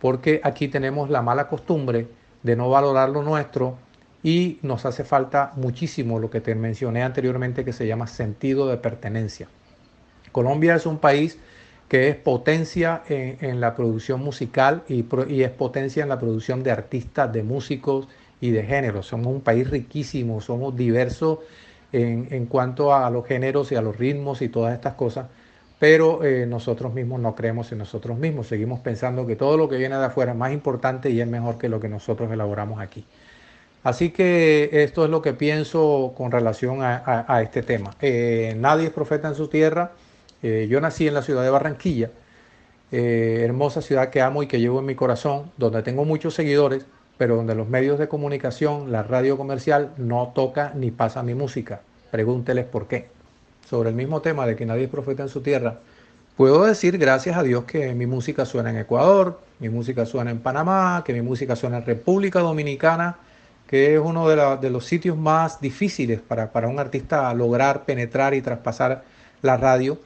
porque 0.00 0.40
aquí 0.42 0.68
tenemos 0.68 1.10
la 1.10 1.20
mala 1.20 1.46
costumbre 1.46 2.08
de 2.42 2.56
no 2.56 2.70
valorar 2.70 3.10
lo 3.10 3.22
nuestro 3.22 3.76
y 4.22 4.58
nos 4.62 4.86
hace 4.86 5.04
falta 5.04 5.52
muchísimo 5.56 6.18
lo 6.18 6.30
que 6.30 6.40
te 6.40 6.54
mencioné 6.54 7.02
anteriormente 7.02 7.66
que 7.66 7.74
se 7.74 7.86
llama 7.86 8.06
sentido 8.06 8.66
de 8.66 8.78
pertenencia. 8.78 9.48
Colombia 10.32 10.74
es 10.74 10.86
un 10.86 10.98
país 10.98 11.38
que 11.88 12.08
es 12.08 12.16
potencia 12.16 13.02
en, 13.08 13.60
la 13.60 13.74
producción 13.74 14.20
musical 14.22 14.84
y, 14.88 15.04
y 15.28 15.42
es 15.42 15.50
potencia 15.50 16.02
en 16.02 16.08
la 16.08 16.18
producción 16.18 16.62
de 16.62 16.70
artistas, 16.70 17.30
de 17.32 17.42
músicos 17.42 18.08
y 18.40 18.50
de 18.52 18.62
géneros. 18.62 19.06
Somos 19.06 19.26
un 19.26 19.40
país 19.40 19.68
riquísimo, 19.68 20.40
somos 20.40 20.76
diversos 20.76 21.40
en, 21.92 22.46
cuanto 22.46 22.94
a 22.94 23.10
los 23.10 23.26
géneros 23.26 23.72
y 23.72 23.76
a 23.76 23.82
los 23.82 23.96
ritmos 23.96 24.42
y 24.42 24.48
todas 24.48 24.74
estas 24.74 24.94
cosas, 24.94 25.26
pero 25.78 26.24
eh, 26.24 26.46
nosotros 26.46 26.92
mismos 26.92 27.20
no 27.20 27.34
creemos 27.34 27.72
en 27.72 27.78
nosotros 27.78 28.18
mismos, 28.18 28.46
seguimos 28.46 28.80
pensando 28.80 29.26
que 29.26 29.36
todo 29.36 29.56
lo 29.56 29.68
que 29.68 29.76
viene 29.76 29.96
de 29.96 30.04
afuera 30.04 30.32
es 30.32 30.38
más 30.38 30.52
importante 30.52 31.10
y 31.10 31.20
es 31.20 31.26
mejor 31.26 31.58
que 31.58 31.68
lo 31.68 31.80
que 31.80 31.88
nosotros 31.88 32.30
elaboramos 32.30 32.80
aquí. 32.80 33.04
Así 33.82 34.10
que 34.10 34.68
esto 34.72 35.04
es 35.04 35.10
lo 35.10 35.22
que 35.22 35.32
pienso 35.32 36.12
con 36.16 36.30
relación 36.30 36.80
a, 36.82 37.40
este 37.42 37.62
tema. 37.62 37.92
Eh, 38.02 38.54
nadie 38.58 38.88
es 38.88 38.92
profeta 38.92 39.28
en 39.28 39.34
su 39.34 39.48
tierra. 39.48 39.92
Eh, 40.42 40.66
yo 40.68 40.82
nací 40.82 41.08
en 41.08 41.14
la 41.14 41.22
ciudad 41.22 41.42
de 41.42 41.50
Barranquilla 41.50 42.10
hermosa 42.92 43.82
ciudad 43.82 44.10
que 44.10 44.20
amo 44.20 44.42
y 44.42 44.48
que 44.48 44.58
llevo 44.58 44.80
en 44.80 44.86
mi 44.86 44.96
corazón, 44.96 45.52
donde 45.56 45.80
tengo 45.84 46.04
muchos 46.04 46.34
seguidores, 46.34 46.86
pero 47.20 47.36
donde 47.36 47.54
los 47.54 47.68
medios 47.68 47.98
de 47.98 48.08
comunicación, 48.08 48.90
la 48.90 49.02
radio 49.02 49.36
comercial, 49.36 49.90
no 49.98 50.32
toca 50.34 50.72
ni 50.74 50.90
pasa 50.90 51.22
mi 51.22 51.34
música. 51.34 51.82
Pregúnteles 52.10 52.64
por 52.64 52.88
qué. 52.88 53.08
Sobre 53.68 53.90
el 53.90 53.94
mismo 53.94 54.22
tema 54.22 54.46
de 54.46 54.56
que 54.56 54.64
nadie 54.64 54.84
es 54.84 54.90
profeta 54.90 55.24
en 55.24 55.28
su 55.28 55.42
tierra, 55.42 55.80
puedo 56.38 56.64
decir, 56.64 56.96
gracias 56.96 57.36
a 57.36 57.42
Dios, 57.42 57.64
que 57.64 57.94
mi 57.94 58.06
música 58.06 58.46
suena 58.46 58.70
en 58.70 58.78
Ecuador, 58.78 59.38
mi 59.58 59.68
música 59.68 60.06
suena 60.06 60.30
en 60.30 60.38
Panamá, 60.38 61.02
que 61.04 61.12
mi 61.12 61.20
música 61.20 61.56
suena 61.56 61.76
en 61.76 61.84
República 61.84 62.40
Dominicana, 62.40 63.18
que 63.66 63.96
es 63.96 64.00
uno 64.00 64.26
de, 64.26 64.70
los 64.70 64.86
sitios 64.86 65.18
más 65.18 65.60
difíciles 65.60 66.20
para 66.20 66.68
un 66.68 66.78
artista 66.78 67.34
lograr 67.34 67.84
penetrar 67.84 68.32
y 68.32 68.40
traspasar 68.40 69.04
la 69.42 69.58
radio 69.58 69.98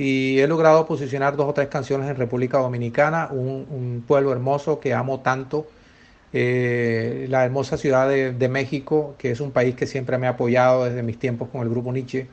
y 0.00 0.40
he 0.40 0.46
logrado 0.46 0.86
posicionar 0.86 1.36
dos 1.36 1.46
o 1.46 1.52
tres 1.52 1.68
canciones 1.68 2.08
en 2.08 2.16
República 2.16 2.56
Dominicana, 2.56 3.28
un, 3.30 4.02
pueblo 4.08 4.32
hermoso 4.32 4.80
que 4.80 4.94
amo 4.94 5.20
tanto, 5.20 5.66
eh, 6.32 7.26
la 7.28 7.44
hermosa 7.44 7.76
ciudad 7.76 8.08
de, 8.08 8.48
México, 8.48 9.14
que 9.18 9.32
es 9.32 9.40
un 9.40 9.50
país 9.50 9.74
que 9.74 9.86
siempre 9.86 10.16
me 10.18 10.26
ha 10.26 10.30
apoyado 10.30 10.84
desde 10.84 11.02
mis 11.02 11.18
tiempos 11.18 11.48
con 11.50 11.62
el 11.62 11.68
grupo 11.68 11.92
Nietzsche. 11.92 12.20
Eh, 12.20 12.28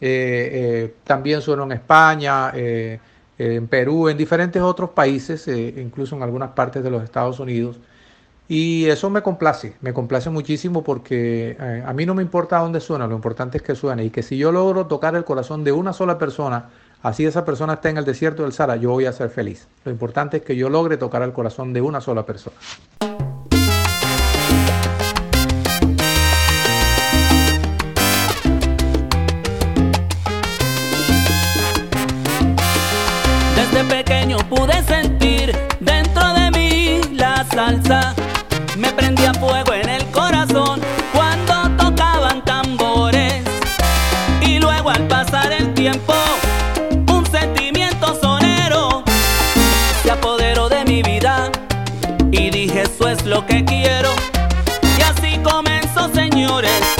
eh, 0.00 0.94
también 1.04 1.42
sueno 1.42 1.64
en 1.64 1.72
España, 1.72 2.52
en 2.54 3.68
Perú, 3.68 4.08
en 4.08 4.16
diferentes 4.16 4.62
otros 4.62 4.90
países, 4.90 5.46
incluso 5.48 6.16
en 6.16 6.22
algunas 6.22 6.50
partes 6.50 6.82
de 6.82 6.90
los 6.90 7.04
Estados 7.04 7.38
Unidos. 7.40 7.78
Y 8.48 8.86
eso 8.86 9.10
me 9.10 9.22
complace, 9.22 9.74
me 9.82 9.92
complace 9.92 10.30
muchísimo 10.30 10.82
porque 10.82 11.56
a 11.84 11.92
mí 11.92 12.06
no 12.06 12.14
me 12.14 12.22
importa 12.22 12.58
dónde 12.58 12.80
suena, 12.80 13.06
lo 13.06 13.14
importante 13.14 13.58
es 13.58 13.62
que 13.62 13.74
suene 13.74 14.04
y 14.04 14.10
que 14.10 14.22
si 14.22 14.38
yo 14.38 14.52
logro 14.52 14.86
tocar 14.86 15.14
el 15.16 15.24
corazón 15.24 15.64
de 15.64 15.72
una 15.72 15.92
sola 15.92 16.16
persona, 16.16 16.70
Así 17.02 17.24
esa 17.24 17.44
persona 17.44 17.74
está 17.74 17.90
en 17.90 17.98
el 17.98 18.04
desierto 18.04 18.42
del 18.42 18.52
Sahara, 18.52 18.76
yo 18.76 18.90
voy 18.90 19.06
a 19.06 19.12
ser 19.12 19.30
feliz. 19.30 19.68
Lo 19.84 19.92
importante 19.92 20.38
es 20.38 20.42
que 20.42 20.56
yo 20.56 20.68
logre 20.68 20.96
tocar 20.96 21.22
el 21.22 21.32
corazón 21.32 21.72
de 21.72 21.80
una 21.80 22.00
sola 22.00 22.26
persona. 22.26 22.56
Desde 33.54 33.84
pequeño 33.84 34.38
pude 34.48 34.82
sentir 34.82 35.56
dentro 35.78 36.34
de 36.34 36.50
mí 36.50 37.00
la 37.14 37.44
salsa. 37.44 38.17
Lo 53.38 53.46
que 53.46 53.64
quiero. 53.64 54.10
Y 54.98 55.02
así 55.02 55.38
comenzó, 55.44 56.12
señores, 56.12 56.97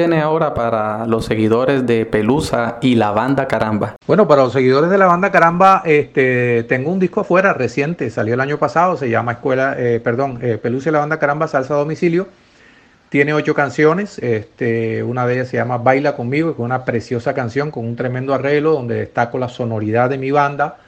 viene 0.00 0.22
ahora 0.22 0.54
para 0.54 1.04
los 1.04 1.26
seguidores 1.26 1.86
de 1.86 2.06
Pelusa 2.06 2.78
y 2.80 2.94
la 2.94 3.10
banda 3.10 3.46
Caramba? 3.46 3.96
Bueno, 4.06 4.26
para 4.26 4.44
los 4.44 4.54
seguidores 4.54 4.88
de 4.88 4.96
la 4.96 5.04
banda 5.04 5.30
Caramba, 5.30 5.82
este, 5.84 6.64
tengo 6.64 6.90
un 6.90 6.98
disco 6.98 7.20
afuera 7.20 7.52
reciente, 7.52 8.08
salió 8.08 8.32
el 8.32 8.40
año 8.40 8.56
pasado, 8.56 8.96
se 8.96 9.10
llama 9.10 9.32
Escuela, 9.32 9.74
eh, 9.76 10.00
perdón, 10.02 10.38
eh, 10.40 10.56
Pelusa 10.56 10.88
y 10.88 10.92
la 10.92 11.00
banda 11.00 11.18
Caramba 11.18 11.48
Salsa 11.48 11.74
a 11.74 11.76
Domicilio. 11.76 12.28
Tiene 13.10 13.34
ocho 13.34 13.54
canciones, 13.54 14.18
este, 14.20 15.02
una 15.02 15.26
de 15.26 15.34
ellas 15.34 15.48
se 15.48 15.58
llama 15.58 15.76
Baila 15.76 16.16
conmigo, 16.16 16.56
que 16.56 16.62
es 16.62 16.64
una 16.64 16.86
preciosa 16.86 17.34
canción 17.34 17.70
con 17.70 17.84
un 17.84 17.94
tremendo 17.94 18.32
arreglo 18.32 18.72
donde 18.72 18.94
destaco 18.94 19.36
la 19.36 19.50
sonoridad 19.50 20.08
de 20.08 20.16
mi 20.16 20.30
banda, 20.30 20.78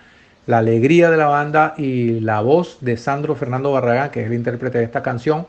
la 0.47 0.59
alegría 0.59 1.11
de 1.11 1.19
la 1.19 1.27
banda 1.27 1.75
y 1.77 2.21
la 2.21 2.41
voz 2.41 2.79
de 2.81 2.97
Sandro 2.97 3.35
Fernando 3.35 3.73
Barragán, 3.73 4.11
que 4.11 4.23
es 4.23 4.27
el 4.29 4.33
intérprete 4.33 4.79
de 4.79 4.85
esta 4.85 5.03
canción 5.03 5.47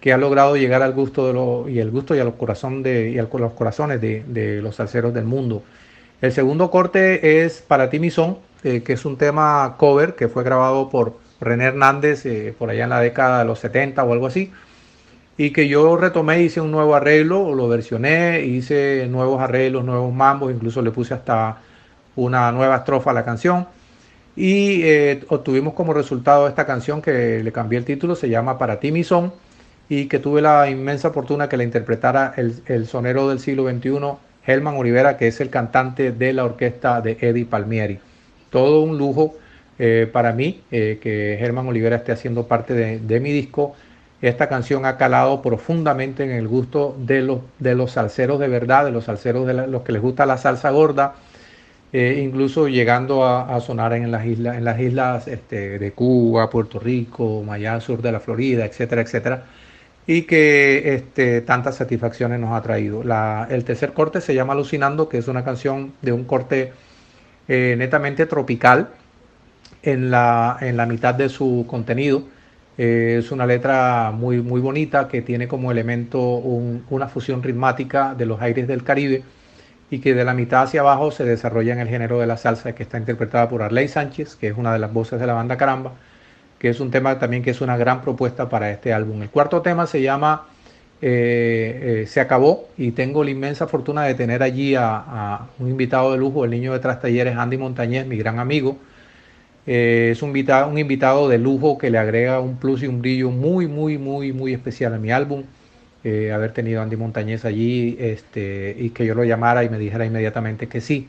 que 0.00 0.12
ha 0.12 0.16
logrado 0.16 0.56
llegar 0.56 0.82
al 0.82 0.92
gusto 0.92 1.26
de 1.26 1.34
lo, 1.34 1.68
y 1.68 1.78
el 1.78 1.90
gusto 1.90 2.14
y 2.14 2.20
a 2.20 2.24
los, 2.24 2.34
corazón 2.34 2.82
de, 2.82 3.10
y 3.10 3.18
a 3.18 3.22
los 3.30 3.52
corazones 3.52 4.00
de, 4.00 4.60
los 4.62 4.76
salseros 4.76 5.12
del 5.12 5.24
mundo. 5.24 5.62
El 6.22 6.32
segundo 6.32 6.70
corte 6.70 7.44
es 7.44 7.62
Para 7.62 7.90
ti 7.90 7.98
mi 7.98 8.10
son, 8.10 8.38
eh, 8.64 8.82
que 8.82 8.94
es 8.94 9.04
un 9.04 9.16
tema 9.16 9.74
cover 9.78 10.14
que 10.14 10.28
fue 10.28 10.42
grabado 10.42 10.88
por 10.88 11.18
René 11.40 11.64
Hernández 11.64 12.26
eh, 12.26 12.54
por 12.58 12.70
allá 12.70 12.84
en 12.84 12.90
la 12.90 13.00
década 13.00 13.40
de 13.40 13.44
los 13.44 13.58
70 13.60 14.02
o 14.02 14.12
algo 14.12 14.26
así, 14.26 14.50
y 15.36 15.52
que 15.52 15.68
yo 15.68 15.96
retomé, 15.96 16.42
hice 16.42 16.60
un 16.60 16.70
nuevo 16.70 16.94
arreglo, 16.94 17.54
lo 17.54 17.68
versioné, 17.68 18.42
hice 18.42 19.06
nuevos 19.08 19.40
arreglos, 19.40 19.84
nuevos 19.84 20.12
mambos, 20.12 20.52
incluso 20.52 20.82
le 20.82 20.90
puse 20.90 21.14
hasta 21.14 21.58
una 22.16 22.52
nueva 22.52 22.76
estrofa 22.76 23.10
a 23.10 23.14
la 23.14 23.24
canción. 23.24 23.66
Y 24.36 24.82
eh, 24.82 25.24
obtuvimos 25.28 25.74
como 25.74 25.94
resultado 25.94 26.46
esta 26.46 26.66
canción 26.66 27.02
que 27.02 27.42
le 27.42 27.52
cambié 27.52 27.78
el 27.78 27.84
título, 27.84 28.14
se 28.14 28.28
llama 28.28 28.58
Para 28.58 28.80
ti 28.80 28.92
mi 28.92 29.02
son 29.02 29.32
y 29.90 30.06
que 30.06 30.20
tuve 30.20 30.40
la 30.40 30.70
inmensa 30.70 31.10
fortuna 31.10 31.48
que 31.48 31.56
la 31.56 31.64
interpretara 31.64 32.32
el, 32.36 32.86
sonero 32.86 33.28
del 33.28 33.40
siglo 33.40 33.68
XXI, 33.68 33.90
Helman 34.46 34.76
Olivera, 34.76 35.16
que 35.16 35.26
es 35.26 35.40
el 35.40 35.50
cantante 35.50 36.12
de 36.12 36.32
la 36.32 36.44
orquesta 36.44 37.00
de 37.00 37.18
Eddie 37.20 37.44
Palmieri. 37.44 37.98
Todo 38.50 38.82
un 38.82 38.96
lujo 38.96 39.34
eh, 39.80 40.08
para 40.10 40.32
mí 40.32 40.62
eh, 40.70 41.00
que 41.02 41.36
Germán 41.40 41.66
Olivera 41.66 41.96
esté 41.96 42.12
haciendo 42.12 42.46
parte 42.46 42.72
de, 42.72 43.20
mi 43.20 43.32
disco. 43.32 43.74
Esta 44.22 44.48
canción 44.48 44.86
ha 44.86 44.96
calado 44.96 45.42
profundamente 45.42 46.22
en 46.22 46.30
el 46.30 46.46
gusto 46.46 46.96
de 46.96 47.22
los, 47.22 47.40
de 47.58 47.74
los 47.74 47.90
salseros 47.90 48.38
de 48.38 48.46
verdad, 48.46 48.84
de 48.84 48.92
los 48.92 49.06
salseros 49.06 49.44
de 49.44 49.54
los 49.66 49.82
que 49.82 49.90
les 49.90 50.00
gusta 50.00 50.24
la 50.24 50.38
salsa 50.38 50.70
gorda, 50.70 51.14
eh, 51.92 52.22
incluso 52.24 52.68
llegando 52.68 53.26
a, 53.26 53.60
sonar 53.60 53.94
en 53.94 54.12
las 54.12 54.24
islas, 54.24 54.56
en 54.56 54.64
las 54.64 54.78
islas 54.78 55.26
este, 55.26 55.80
de 55.80 55.92
Cuba, 55.92 56.48
Puerto 56.48 56.78
Rico, 56.78 57.42
Maya 57.44 57.80
sur 57.80 58.00
de 58.00 58.12
la 58.12 58.20
Florida, 58.20 58.64
etcétera, 58.64 59.02
etcétera 59.02 59.46
y 60.06 60.22
que 60.22 60.94
este, 60.94 61.40
tantas 61.42 61.76
satisfacciones 61.76 62.40
nos 62.40 62.52
ha 62.52 62.62
traído. 62.62 63.02
el 63.48 63.64
tercer 63.64 63.92
corte 63.92 64.20
se 64.20 64.34
llama 64.34 64.54
Alucinando, 64.54 65.08
que 65.08 65.18
es 65.18 65.28
una 65.28 65.44
canción 65.44 65.92
de 66.02 66.12
un 66.12 66.24
corte 66.24 66.72
eh, 67.48 67.74
netamente 67.78 68.26
tropical 68.26 68.90
en 69.82 70.10
la, 70.10 70.56
en 70.60 70.76
la 70.76 70.86
mitad 70.86 71.14
de 71.14 71.28
su 71.28 71.64
contenido. 71.68 72.24
Eh, 72.78 73.16
es 73.18 73.30
una 73.30 73.46
letra 73.46 74.10
muy, 74.12 74.40
muy 74.42 74.60
bonita 74.60 75.08
que 75.08 75.22
tiene 75.22 75.46
como 75.48 75.70
elemento 75.70 76.20
una 76.20 77.08
fusión 77.08 77.42
ritmática 77.42 78.14
de 78.14 78.26
los 78.26 78.40
aires 78.40 78.66
del 78.68 78.84
Caribe 78.84 79.22
y 79.90 79.98
que 80.00 80.14
de 80.14 80.24
la 80.24 80.34
mitad 80.34 80.62
hacia 80.62 80.80
abajo 80.80 81.10
se 81.10 81.24
desarrolla 81.24 81.72
en 81.72 81.80
el 81.80 81.88
género 81.88 82.20
de 82.20 82.26
la 82.26 82.36
salsa 82.36 82.74
que 82.74 82.82
está 82.82 82.98
interpretada 82.98 83.48
por 83.48 83.62
Arley 83.62 83.88
Sánchez, 83.88 84.36
que 84.36 84.48
es 84.48 84.56
una 84.56 84.72
de 84.72 84.78
las 84.78 84.92
voces 84.92 85.20
de 85.20 85.26
la 85.26 85.34
banda 85.34 85.56
Caramba 85.56 85.92
que 86.60 86.68
es 86.68 86.78
un 86.78 86.90
tema 86.90 87.18
también 87.18 87.42
que 87.42 87.50
es 87.50 87.62
una 87.62 87.76
gran 87.78 88.02
propuesta 88.02 88.48
para 88.50 88.70
este 88.70 88.92
álbum. 88.92 89.22
El 89.22 89.30
cuarto 89.30 89.62
tema 89.62 89.86
se 89.86 90.02
llama 90.02 90.46
eh, 91.00 92.02
eh, 92.02 92.06
Se 92.06 92.20
acabó 92.20 92.68
y 92.76 92.92
tengo 92.92 93.24
la 93.24 93.30
inmensa 93.30 93.66
fortuna 93.66 94.04
de 94.04 94.14
tener 94.14 94.42
allí 94.42 94.74
a, 94.76 95.48
un 95.58 95.70
invitado 95.70 96.12
de 96.12 96.18
lujo, 96.18 96.44
el 96.44 96.50
niño 96.50 96.74
de 96.74 96.78
Tras 96.80 97.00
Talleres, 97.00 97.34
Andy 97.36 97.56
Montañez, 97.56 98.06
mi 98.06 98.18
gran 98.18 98.38
amigo. 98.38 98.76
Eh, 99.66 100.10
es 100.12 100.22
un 100.22 100.28
invitado, 100.28 100.68
un 100.70 100.78
invitado 100.78 101.28
de 101.30 101.38
lujo 101.38 101.78
que 101.78 101.90
le 101.90 101.98
agrega 101.98 102.40
un 102.40 102.56
plus 102.56 102.82
y 102.82 102.86
un 102.88 103.00
brillo 103.00 103.30
muy, 103.30 103.66
muy, 103.66 103.96
muy, 103.96 104.32
muy 104.32 104.52
especial 104.52 104.92
a 104.94 104.98
mi 104.98 105.10
álbum. 105.10 105.44
haber 106.04 106.52
tenido 106.52 106.80
a 106.80 106.84
Andy 106.84 106.96
Montañez 106.96 107.44
allí 107.44 107.96
este, 108.00 108.76
y 108.78 108.90
que 108.90 109.06
yo 109.06 109.14
lo 109.14 109.24
llamara 109.24 109.64
y 109.64 109.70
me 109.70 109.78
dijera 109.78 110.04
inmediatamente 110.04 110.68
que 110.68 110.80
sí. 110.82 111.08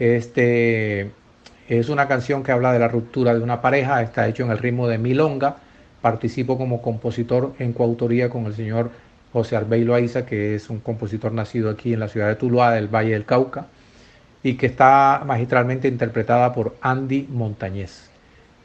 Este, 0.00 1.10
es 1.78 1.88
una 1.88 2.08
canción 2.08 2.42
que 2.42 2.50
habla 2.50 2.72
de 2.72 2.80
la 2.80 2.88
ruptura 2.88 3.32
de 3.32 3.40
una 3.40 3.60
pareja, 3.60 4.02
está 4.02 4.26
hecho 4.26 4.42
en 4.42 4.50
el 4.50 4.58
ritmo 4.58 4.88
de 4.88 4.98
Milonga. 4.98 5.56
Participo 6.02 6.58
como 6.58 6.82
compositor 6.82 7.54
en 7.60 7.72
coautoría 7.72 8.28
con 8.28 8.46
el 8.46 8.54
señor 8.54 8.90
José 9.32 9.54
Arbeilo 9.54 9.94
Aiza, 9.94 10.26
que 10.26 10.56
es 10.56 10.68
un 10.68 10.80
compositor 10.80 11.30
nacido 11.30 11.70
aquí 11.70 11.92
en 11.92 12.00
la 12.00 12.08
ciudad 12.08 12.26
de 12.26 12.34
Tuluá, 12.34 12.72
del 12.72 12.88
Valle 12.88 13.12
del 13.12 13.24
Cauca, 13.24 13.66
y 14.42 14.54
que 14.54 14.66
está 14.66 15.22
magistralmente 15.24 15.86
interpretada 15.86 16.52
por 16.52 16.74
Andy 16.80 17.28
Montañez. 17.30 18.10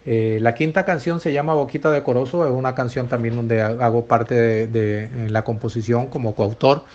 Eh, 0.07 0.39
la 0.41 0.55
quinta 0.55 0.83
canción 0.83 1.19
se 1.19 1.31
llama 1.31 1.53
Boquita 1.53 1.91
de 1.91 2.01
Corozo, 2.01 2.43
es 2.47 2.51
una 2.51 2.73
canción 2.73 3.07
también 3.07 3.35
donde 3.35 3.61
hago 3.61 4.05
parte 4.05 4.67
de, 4.67 5.29
la 5.29 5.43
composición 5.43 6.07
como 6.07 6.33
coautor 6.33 6.85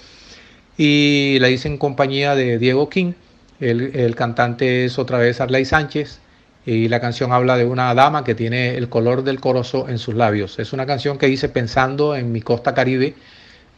y 0.77 1.39
la 1.41 1.51
hice 1.51 1.69
en 1.69 1.79
compañía 1.79 2.35
de 2.35 2.59
Diego 2.59 2.89
King 2.89 3.13
el, 3.61 4.15
cantante 4.17 4.85
es 4.85 4.99
otra 4.99 5.19
vez 5.19 5.41
Arley 5.41 5.65
Sánchez 5.65 6.21
y 6.67 6.89
la 6.89 7.01
canción 7.01 7.33
habla 7.33 7.57
de 7.57 7.65
una 7.65 7.95
dama 7.95 8.25
que 8.25 8.35
tiene 8.35 8.77
el 8.77 8.89
color 8.89 9.23
del 9.23 9.41
corozo 9.41 9.89
en 9.89 9.99
sus 9.99 10.15
labios. 10.15 10.59
Es 10.59 10.73
una 10.73 10.87
canción 10.87 11.19
que 11.19 11.29
hice 11.29 11.49
pensando 11.49 12.17
en 12.17 12.33
mi 12.33 12.41
costa 12.41 12.75
caribe 12.75 13.15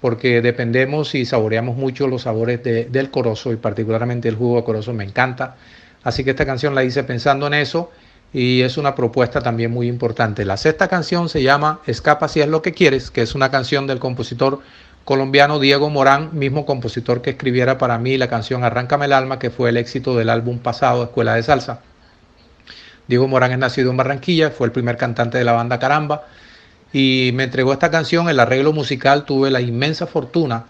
porque 0.00 0.40
dependemos 0.40 1.14
y 1.14 1.24
saboreamos 1.24 1.76
mucho 1.76 2.08
los 2.08 2.22
sabores 2.22 2.60
del 2.62 3.10
corozo 3.10 3.52
y 3.52 3.56
particularmente 3.56 4.28
el 4.28 4.34
jugo 4.34 4.56
de 4.56 4.64
corozo 4.64 4.92
me 4.92 5.04
encanta. 5.04 5.56
Así 6.02 6.24
que 6.24 6.30
esta 6.30 6.44
canción 6.44 6.74
la 6.74 6.82
hice 6.82 7.04
pensando 7.04 7.46
en 7.46 7.54
eso 7.54 7.90
y 8.32 8.62
es 8.62 8.76
una 8.78 8.94
propuesta 8.94 9.40
también 9.40 9.70
muy 9.70 9.88
importante. 9.88 10.44
La 10.44 10.56
sexta 10.56 10.88
canción 10.88 11.28
se 11.28 11.42
llama 11.42 11.80
Escapa 11.86 12.28
si 12.28 12.40
es 12.40 12.48
lo 12.48 12.62
que 12.62 12.72
quieres, 12.72 13.10
que 13.10 13.22
es 13.22 13.34
una 13.34 13.50
canción 13.50 13.86
del 13.86 14.00
compositor 14.00 14.60
colombiano 15.04 15.58
Diego 15.58 15.90
Morán, 15.90 16.30
mismo 16.32 16.64
compositor 16.64 17.22
que 17.22 17.30
escribiera 17.30 17.78
para 17.78 17.98
mí 17.98 18.16
la 18.16 18.28
canción 18.28 18.64
Arráncame 18.64 19.06
el 19.06 19.12
alma, 19.12 19.38
que 19.38 19.50
fue 19.50 19.70
el 19.70 19.76
éxito 19.76 20.16
del 20.16 20.30
álbum 20.30 20.58
pasado 20.58 21.02
Escuela 21.02 21.34
de 21.34 21.42
Salsa. 21.42 21.80
Diego 23.08 23.26
Morán 23.26 23.52
es 23.52 23.58
nacido 23.58 23.90
en 23.90 23.96
Barranquilla, 23.96 24.50
fue 24.50 24.66
el 24.66 24.72
primer 24.72 24.96
cantante 24.96 25.38
de 25.38 25.44
la 25.44 25.52
banda 25.52 25.78
Caramba 25.78 26.24
y 26.92 27.30
me 27.34 27.44
entregó 27.44 27.72
esta 27.72 27.90
canción, 27.90 28.28
el 28.28 28.38
arreglo 28.38 28.72
musical, 28.72 29.24
tuve 29.24 29.50
la 29.50 29.60
inmensa 29.60 30.06
fortuna, 30.06 30.66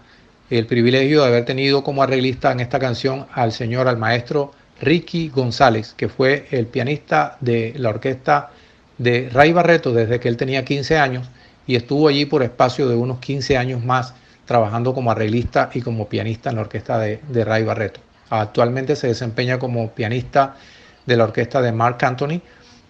el 0.49 0.65
privilegio 0.65 1.21
de 1.21 1.27
haber 1.27 1.45
tenido 1.45 1.83
como 1.83 2.01
arreglista 2.01 2.51
en 2.51 2.59
esta 2.59 2.79
canción 2.79 3.27
al 3.33 3.51
señor, 3.51 3.87
al 3.87 3.97
maestro 3.97 4.51
Ricky 4.81 5.29
González, 5.29 5.93
que 5.95 6.09
fue 6.09 6.47
el 6.51 6.65
pianista 6.65 7.37
de 7.39 7.73
la 7.77 7.89
orquesta 7.89 8.51
de 8.97 9.29
Ray 9.31 9.53
Barreto 9.53 9.93
desde 9.93 10.19
que 10.19 10.27
él 10.27 10.37
tenía 10.37 10.65
15 10.65 10.97
años 10.97 11.27
y 11.67 11.75
estuvo 11.75 12.07
allí 12.07 12.25
por 12.25 12.43
espacio 12.43 12.87
de 12.89 12.95
unos 12.95 13.19
15 13.19 13.57
años 13.57 13.83
más 13.83 14.13
trabajando 14.45 14.93
como 14.93 15.11
arreglista 15.11 15.69
y 15.73 15.81
como 15.81 16.07
pianista 16.07 16.49
en 16.49 16.55
la 16.57 16.61
orquesta 16.61 16.99
de, 16.99 17.45
Ray 17.45 17.63
Barreto. 17.63 18.01
Actualmente 18.29 18.95
se 18.95 19.07
desempeña 19.07 19.59
como 19.59 19.91
pianista 19.91 20.55
de 21.05 21.17
la 21.17 21.25
orquesta 21.25 21.61
de 21.61 21.71
Mark 21.71 21.97
Anthony 22.03 22.41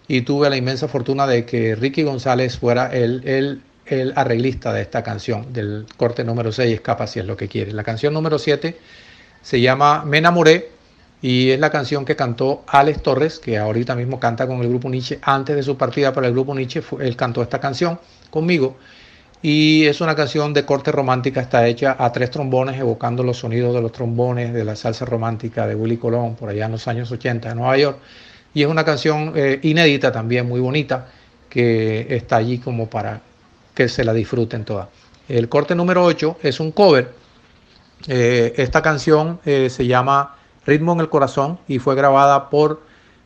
y 0.08 0.22
tuve 0.22 0.49
la 0.49 0.58
inmensa 0.58 0.88
fortuna 0.88 1.28
de 1.28 1.45
que 1.45 1.76
Ricky 1.76 2.04
González 2.04 2.58
fuera 2.58 2.88
el, 2.93 3.62
el, 3.86 4.14
arreglista 4.16 4.74
de 4.74 4.82
esta 4.82 5.04
canción, 5.04 5.51
del 5.54 5.86
corte 5.97 6.24
número 6.24 6.51
6, 6.51 6.74
Escapa 6.74 7.08
si 7.08 7.20
es 7.20 7.26
lo 7.26 7.38
que 7.38 7.47
quiere. 7.47 7.72
La 7.74 7.84
canción 7.84 8.14
número 8.14 8.39
7 8.39 8.78
se 9.41 9.62
llama 9.62 10.04
Me 10.06 10.20
enamoré 10.20 10.72
y 11.22 11.51
es 11.51 11.60
la 11.60 11.70
canción 11.70 12.04
que 12.04 12.16
cantó 12.16 12.64
Alex 12.68 13.01
Torres, 13.01 13.39
que 13.39 13.58
ahorita 13.58 13.95
mismo 13.95 14.20
canta 14.20 14.45
con 14.47 14.62
el 14.62 14.70
grupo 14.70 14.89
Nietzsche. 14.89 15.20
Antes 15.22 15.56
de 15.56 15.64
su 15.64 15.78
partida 15.78 16.12
para 16.14 16.28
el 16.28 16.34
grupo 16.34 16.54
Nietzsche, 16.54 16.82
él 16.99 17.16
cantó 17.16 17.41
esta 17.41 17.60
canción 17.60 17.99
conmigo 18.30 18.78
y 19.46 19.86
es 19.88 20.00
una 20.00 20.16
canción 20.16 20.54
de 20.54 20.66
corte 20.66 20.89
romántica, 20.89 21.41
está 21.41 21.68
hecha 21.68 21.98
a 22.00 22.14
tres 22.14 22.32
trombones, 22.32 22.80
evocando 22.80 23.24
los 23.24 23.39
sonidos 23.39 23.76
de 23.76 23.82
los 23.82 23.91
trombones 23.91 24.54
de 24.54 24.64
la 24.64 24.78
salsa 24.78 25.04
romántica 25.04 25.68
de 25.68 25.76
Willy 25.76 25.98
Colón 25.98 26.36
por 26.36 26.48
allá 26.48 26.66
en 26.66 26.72
los 26.72 26.88
años 26.88 27.12
80 27.12 27.52
en 27.52 27.58
Nueva 27.58 27.78
York. 27.78 27.98
Y 28.54 28.64
es 28.64 28.70
una 28.70 28.86
canción 28.86 29.34
eh, 29.36 29.60
inédita 29.64 30.14
también, 30.14 30.48
muy 30.48 30.62
bonita, 30.62 31.10
que 31.50 32.08
está 32.10 32.38
allí 32.38 32.60
como 32.60 32.89
para 32.89 33.20
que 33.76 33.89
se 33.89 34.06
la 34.06 34.14
disfruten 34.14 34.64
todas. 34.64 34.88
El 35.28 35.50
corte 35.50 35.76
número 35.76 36.06
8 36.06 36.38
es 36.41 36.62
un 36.62 36.72
cover. 36.72 37.12
Eh, 38.08 38.54
esta 38.56 38.82
canción 38.82 39.41
eh, 39.44 39.70
se 39.70 39.86
llama 39.86 40.38
Ritmo 40.66 40.94
en 40.94 41.02
el 41.02 41.10
Corazón 41.10 41.60
y 41.68 41.80
fue 41.80 41.96
grabada 41.96 42.50
por 42.50 42.82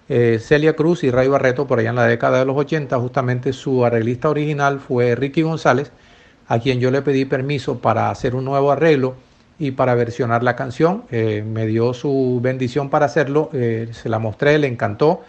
Celia 0.07 0.73
Cruz 0.73 1.03
y 1.03 1.11
Ray 1.11 1.27
Barreto 1.27 1.67
por 1.67 1.79
allá 1.79 1.89
en 1.89 1.97
la 1.97 2.07
década 2.07 2.39
de 2.39 2.45
los 2.45 2.55
80. 2.55 2.97
Justamente 2.97 3.51
su 3.51 3.85
arreglista 3.85 4.29
original 4.29 4.79
fue 4.79 5.15
Ricky 5.15 5.41
González, 5.41 5.91
a 6.47 6.59
quien 6.59 6.79
yo 6.79 6.91
le 6.91 7.01
pedí 7.01 7.25
permiso 7.25 7.79
para 7.79 8.09
hacer 8.09 8.35
un 8.35 8.45
nuevo 8.45 8.71
arreglo 8.71 9.15
y 9.59 9.71
para 9.71 9.95
versionar 9.95 10.43
la 10.43 10.55
canción. 10.55 11.03
Eh, 11.11 11.43
me 11.45 11.65
dio 11.65 11.93
su 11.93 12.39
bendición 12.41 12.89
para 12.89 13.05
hacerlo, 13.05 13.49
eh, 13.53 13.89
se 13.91 14.09
la 14.09 14.19
mostré, 14.19 14.57
le 14.57 14.67
encantó 14.67 15.21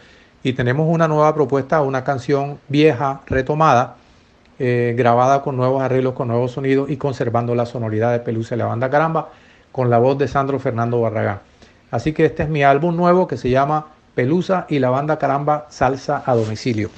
y 0.42 0.52
tenemos 0.52 0.86
una 0.88 1.08
nueva 1.08 1.34
propuesta, 1.34 1.82
una 1.82 2.04
canción 2.04 2.58
vieja, 2.68 3.22
retomada, 3.26 3.96
grabada 4.58 5.42
con 5.42 5.56
nuevos 5.56 5.80
arreglos, 5.80 6.14
con 6.14 6.26
nuevos 6.26 6.50
sonidos 6.50 6.90
y 6.90 6.96
conservando 6.96 7.54
la 7.54 7.64
sonoridad 7.64 8.10
de 8.10 8.18
Pelusa 8.18 8.56
y 8.56 8.58
la 8.58 8.66
banda 8.66 8.90
Caramba. 8.90 9.30
con 9.70 9.88
la 9.88 9.98
voz 9.98 10.18
de 10.18 10.26
Sandro 10.26 10.58
Fernando 10.58 11.00
Barragán. 11.00 11.40
Así 11.90 12.12
que 12.12 12.24
este 12.24 12.42
es 12.42 12.48
mi 12.48 12.62
álbum 12.64 12.96
nuevo 12.96 13.28
que 13.28 13.36
se 13.36 13.50
llama 13.50 13.86
Pelusa 14.14 14.66
y 14.68 14.80
la 14.80 14.90
banda 14.90 15.18
Caramba 15.18 15.66
Salsa 15.70 16.22
a 16.26 16.34
domicilio. 16.34 16.90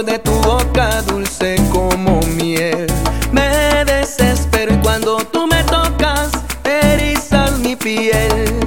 De 0.00 0.18
tu 0.18 0.32
boca, 0.32 1.02
dulce 1.02 1.56
como 1.70 2.20
miel. 2.22 2.86
Me 3.30 3.84
desespero 3.84 4.72
y 4.74 4.78
cuando 4.78 5.18
tú 5.18 5.46
me 5.46 5.62
tocas, 5.64 6.30
erizas 6.64 7.58
mi 7.58 7.76
piel. 7.76 8.58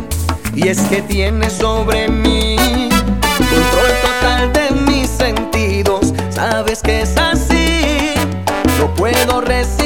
Y 0.53 0.67
es 0.67 0.81
que 0.81 1.01
tienes 1.01 1.53
sobre 1.53 2.07
mí 2.09 2.55
control 3.37 3.91
total 4.03 4.53
de 4.53 4.71
mis 4.91 5.09
sentidos. 5.09 6.13
Sabes 6.29 6.83
que 6.83 7.01
es 7.01 7.17
así, 7.17 8.13
no 8.79 8.93
puedo 8.93 9.41
resistirme 9.41 9.84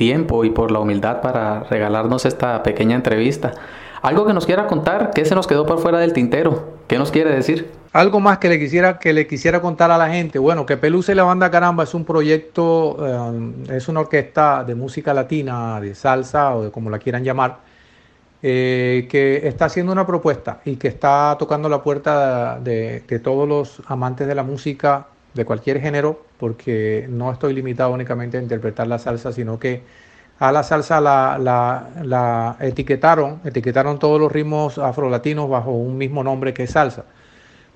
tiempo 0.00 0.46
y 0.46 0.50
por 0.50 0.70
la 0.70 0.78
humildad 0.78 1.20
para 1.20 1.64
regalarnos 1.64 2.24
esta 2.24 2.62
pequeña 2.62 2.96
entrevista. 2.96 3.52
Algo 4.00 4.24
que 4.24 4.32
nos 4.32 4.46
quiera 4.46 4.66
contar, 4.66 5.10
¿qué 5.14 5.26
se 5.26 5.34
nos 5.34 5.46
quedó 5.46 5.66
por 5.66 5.78
fuera 5.78 5.98
del 5.98 6.14
tintero? 6.14 6.78
¿Qué 6.88 6.98
nos 6.98 7.10
quiere 7.10 7.30
decir? 7.30 7.70
Algo 7.92 8.18
más 8.18 8.38
que 8.38 8.48
le 8.48 8.58
quisiera 8.58 8.98
que 8.98 9.12
le 9.12 9.26
quisiera 9.26 9.60
contar 9.60 9.90
a 9.90 9.98
la 9.98 10.08
gente. 10.08 10.38
Bueno, 10.38 10.64
que 10.64 10.78
Pelusa 10.78 11.12
y 11.12 11.16
la 11.16 11.24
banda 11.24 11.50
Caramba 11.50 11.84
es 11.84 11.92
un 11.92 12.06
proyecto, 12.06 12.96
eh, 13.06 13.76
es 13.76 13.88
una 13.88 14.00
orquesta 14.00 14.64
de 14.64 14.74
música 14.74 15.12
latina, 15.12 15.78
de 15.82 15.94
salsa 15.94 16.56
o 16.56 16.62
de 16.62 16.70
como 16.70 16.88
la 16.88 16.98
quieran 16.98 17.22
llamar, 17.22 17.58
eh, 18.42 19.06
que 19.10 19.46
está 19.46 19.66
haciendo 19.66 19.92
una 19.92 20.06
propuesta 20.06 20.62
y 20.64 20.76
que 20.76 20.88
está 20.88 21.36
tocando 21.38 21.68
la 21.68 21.82
puerta 21.82 22.58
de, 22.58 23.00
de 23.06 23.18
todos 23.18 23.46
los 23.46 23.82
amantes 23.86 24.26
de 24.26 24.34
la 24.34 24.44
música 24.44 25.08
de 25.34 25.44
cualquier 25.44 25.80
género, 25.80 26.24
porque 26.38 27.06
no 27.08 27.32
estoy 27.32 27.54
limitado 27.54 27.92
únicamente 27.92 28.38
a 28.38 28.42
interpretar 28.42 28.86
la 28.86 28.98
salsa, 28.98 29.32
sino 29.32 29.58
que 29.58 29.82
a 30.38 30.52
la 30.52 30.62
salsa 30.62 31.00
la, 31.00 32.56
etiquetaron, 32.60 33.40
etiquetaron 33.44 33.98
todos 33.98 34.18
los 34.18 34.32
ritmos 34.32 34.78
afrolatinos 34.78 35.48
bajo 35.48 35.70
un 35.70 35.98
mismo 35.98 36.24
nombre 36.24 36.54
que 36.54 36.64
es 36.64 36.70
salsa. 36.70 37.04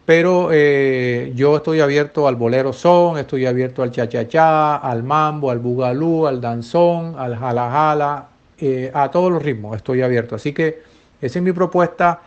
Pero 0.06 0.50
eh, 0.52 1.32
yo 1.34 1.56
estoy 1.56 1.80
abierto 1.80 2.28
al 2.28 2.36
bolero 2.36 2.72
son, 2.72 3.18
estoy 3.18 3.46
abierto 3.46 3.82
al 3.82 3.90
cha-cha-cha, 3.90 4.76
al 4.76 5.02
mambo, 5.02 5.50
al 5.50 5.58
bugalú, 5.58 6.26
al 6.26 6.40
danzón, 6.40 7.14
al 7.18 7.36
jala-jala, 7.36 8.28
eh, 8.58 8.90
a 8.94 9.10
todos 9.10 9.32
los 9.32 9.42
ritmos 9.42 9.76
estoy 9.76 10.02
abierto. 10.02 10.34
Así 10.34 10.52
que 10.52 10.82
Esa 11.20 11.38
es 11.38 11.42
mi 11.42 11.52
propuesta 11.52 12.20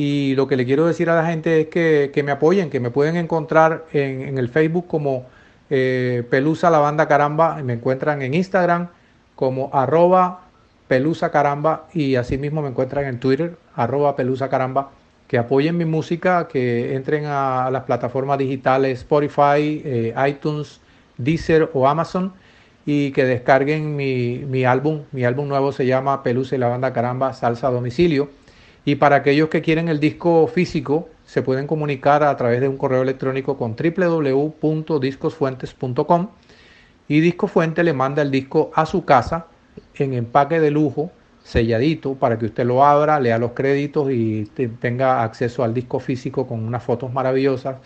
y 0.00 0.36
lo 0.36 0.46
que 0.46 0.54
le 0.54 0.64
quiero 0.64 0.86
decir 0.86 1.10
a 1.10 1.16
la 1.16 1.26
gente 1.26 1.62
es 1.62 1.66
que, 1.66 2.12
que 2.14 2.22
me 2.22 2.30
apoyen, 2.30 2.70
que 2.70 2.78
me 2.78 2.92
pueden 2.92 3.16
encontrar 3.16 3.86
en, 3.92 4.22
en 4.22 4.38
el 4.38 4.48
Facebook 4.48 4.86
como 4.86 5.26
eh, 5.70 6.22
Pelusa 6.30 6.70
la 6.70 6.78
banda 6.78 7.08
caramba, 7.08 7.56
me 7.64 7.72
encuentran 7.72 8.22
en 8.22 8.32
Instagram 8.32 8.90
como 9.34 9.70
arroba 9.72 10.42
Pelusa 10.86 11.32
Caramba 11.32 11.88
y 11.92 12.14
asimismo 12.14 12.62
me 12.62 12.68
encuentran 12.68 13.06
en 13.06 13.18
Twitter, 13.18 13.56
arroba 13.74 14.14
Pelusa 14.14 14.48
Caramba, 14.48 14.92
que 15.26 15.36
apoyen 15.36 15.76
mi 15.76 15.84
música, 15.84 16.46
que 16.46 16.94
entren 16.94 17.24
a 17.26 17.68
las 17.72 17.82
plataformas 17.82 18.38
digitales 18.38 19.00
Spotify, 19.00 19.82
eh, 19.84 20.14
iTunes, 20.28 20.80
Deezer 21.16 21.70
o 21.74 21.88
Amazon 21.88 22.34
y 22.86 23.10
que 23.10 23.24
descarguen 23.24 23.96
mi, 23.96 24.44
mi, 24.46 24.64
álbum. 24.64 25.02
Mi 25.10 25.24
álbum 25.24 25.48
nuevo 25.48 25.72
se 25.72 25.86
llama 25.86 26.22
Pelusa 26.22 26.54
y 26.54 26.58
la 26.58 26.68
banda 26.68 26.92
Caramba, 26.92 27.32
Salsa 27.32 27.66
a 27.66 27.72
Domicilio. 27.72 28.37
Y 28.88 28.96
para 28.96 29.16
aquellos 29.16 29.50
que 29.50 29.60
quieren 29.60 29.90
el 29.90 30.00
disco 30.00 30.46
físico, 30.46 31.10
se 31.26 31.42
pueden 31.42 31.66
comunicar 31.66 32.22
a 32.22 32.34
través 32.38 32.62
de 32.62 32.68
un 32.68 32.78
correo 32.78 33.02
electrónico 33.02 33.58
con 33.58 33.76
www.discosfuentes.com 33.76 36.28
y 37.06 37.20
Disco 37.20 37.48
Fuente 37.48 37.84
le 37.84 37.92
manda 37.92 38.22
el 38.22 38.30
disco 38.30 38.70
a 38.74 38.86
su 38.86 39.04
casa 39.04 39.48
en 39.94 40.14
empaque 40.14 40.58
de 40.58 40.70
lujo, 40.70 41.10
selladito, 41.42 42.14
para 42.14 42.38
que 42.38 42.46
usted 42.46 42.64
lo 42.64 42.82
abra, 42.82 43.20
lea 43.20 43.36
los 43.36 43.52
créditos 43.52 44.10
y 44.10 44.46
tenga 44.80 45.22
acceso 45.22 45.62
al 45.62 45.74
disco 45.74 46.00
físico 46.00 46.46
con 46.46 46.66
unas 46.66 46.82
fotos 46.82 47.12
maravillosas 47.12 47.76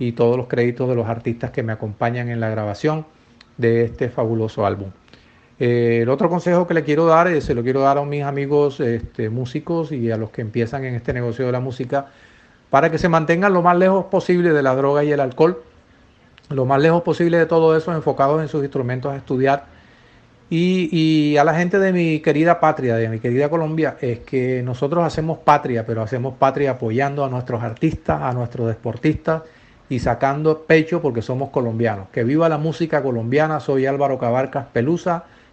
y 0.00 0.10
todos 0.10 0.36
los 0.36 0.48
créditos 0.48 0.88
de 0.88 0.96
los 0.96 1.06
artistas 1.06 1.52
que 1.52 1.62
me 1.62 1.72
acompañan 1.72 2.28
en 2.28 2.40
la 2.40 2.50
grabación 2.50 3.06
de 3.56 3.84
este 3.84 4.08
fabuloso 4.08 4.66
álbum. 4.66 4.90
Eh, 5.60 6.00
el 6.02 6.08
otro 6.08 6.28
consejo 6.28 6.66
que 6.66 6.74
le 6.74 6.82
quiero 6.82 7.06
dar, 7.06 7.28
eh, 7.28 7.40
se 7.40 7.54
lo 7.54 7.62
quiero 7.62 7.80
dar 7.80 7.98
a 7.98 8.04
mis 8.04 8.24
amigos 8.24 8.80
este, 8.80 9.30
músicos 9.30 9.92
y 9.92 10.10
a 10.10 10.16
los 10.16 10.30
que 10.30 10.40
empiezan 10.40 10.84
en 10.84 10.94
este 10.94 11.12
negocio 11.12 11.46
de 11.46 11.52
la 11.52 11.60
música, 11.60 12.06
para 12.70 12.90
que 12.90 12.98
se 12.98 13.08
mantengan 13.08 13.52
lo 13.52 13.62
más 13.62 13.76
lejos 13.76 14.06
posible 14.06 14.52
de 14.52 14.62
la 14.62 14.74
droga 14.74 15.04
y 15.04 15.12
el 15.12 15.20
alcohol, 15.20 15.62
lo 16.48 16.64
más 16.64 16.80
lejos 16.80 17.02
posible 17.02 17.38
de 17.38 17.46
todo 17.46 17.76
eso, 17.76 17.92
enfocados 17.92 18.40
en 18.42 18.48
sus 18.48 18.62
instrumentos 18.62 19.12
a 19.12 19.16
estudiar 19.16 19.66
y, 20.52 21.36
a 21.36 21.44
la 21.44 21.54
gente 21.54 21.78
de 21.78 21.92
mi 21.92 22.18
querida 22.20 22.58
patria, 22.58 22.96
de 22.96 23.08
mi 23.08 23.20
querida 23.20 23.48
Colombia, 23.48 23.96
es 24.00 24.18
que 24.20 24.62
nosotros 24.64 25.04
hacemos 25.04 25.38
patria, 25.38 25.86
pero 25.86 26.02
hacemos 26.02 26.34
patria 26.34 26.72
apoyando 26.72 27.24
a 27.24 27.28
nuestros 27.28 27.62
artistas, 27.62 28.20
a 28.20 28.32
nuestros 28.32 28.66
deportistas 28.66 29.42
y 29.88 30.00
sacando 30.00 30.62
pecho 30.62 31.00
porque 31.00 31.22
somos 31.22 31.50
colombianos. 31.50 32.08
Que 32.10 32.24
viva 32.24 32.48
la 32.48 32.58
música 32.58 33.00
colombiana, 33.00 33.60
soy 33.60 33.86
Álvaro 33.86 34.18
Cabarcas 34.18 34.66
Pelusa 34.72 35.24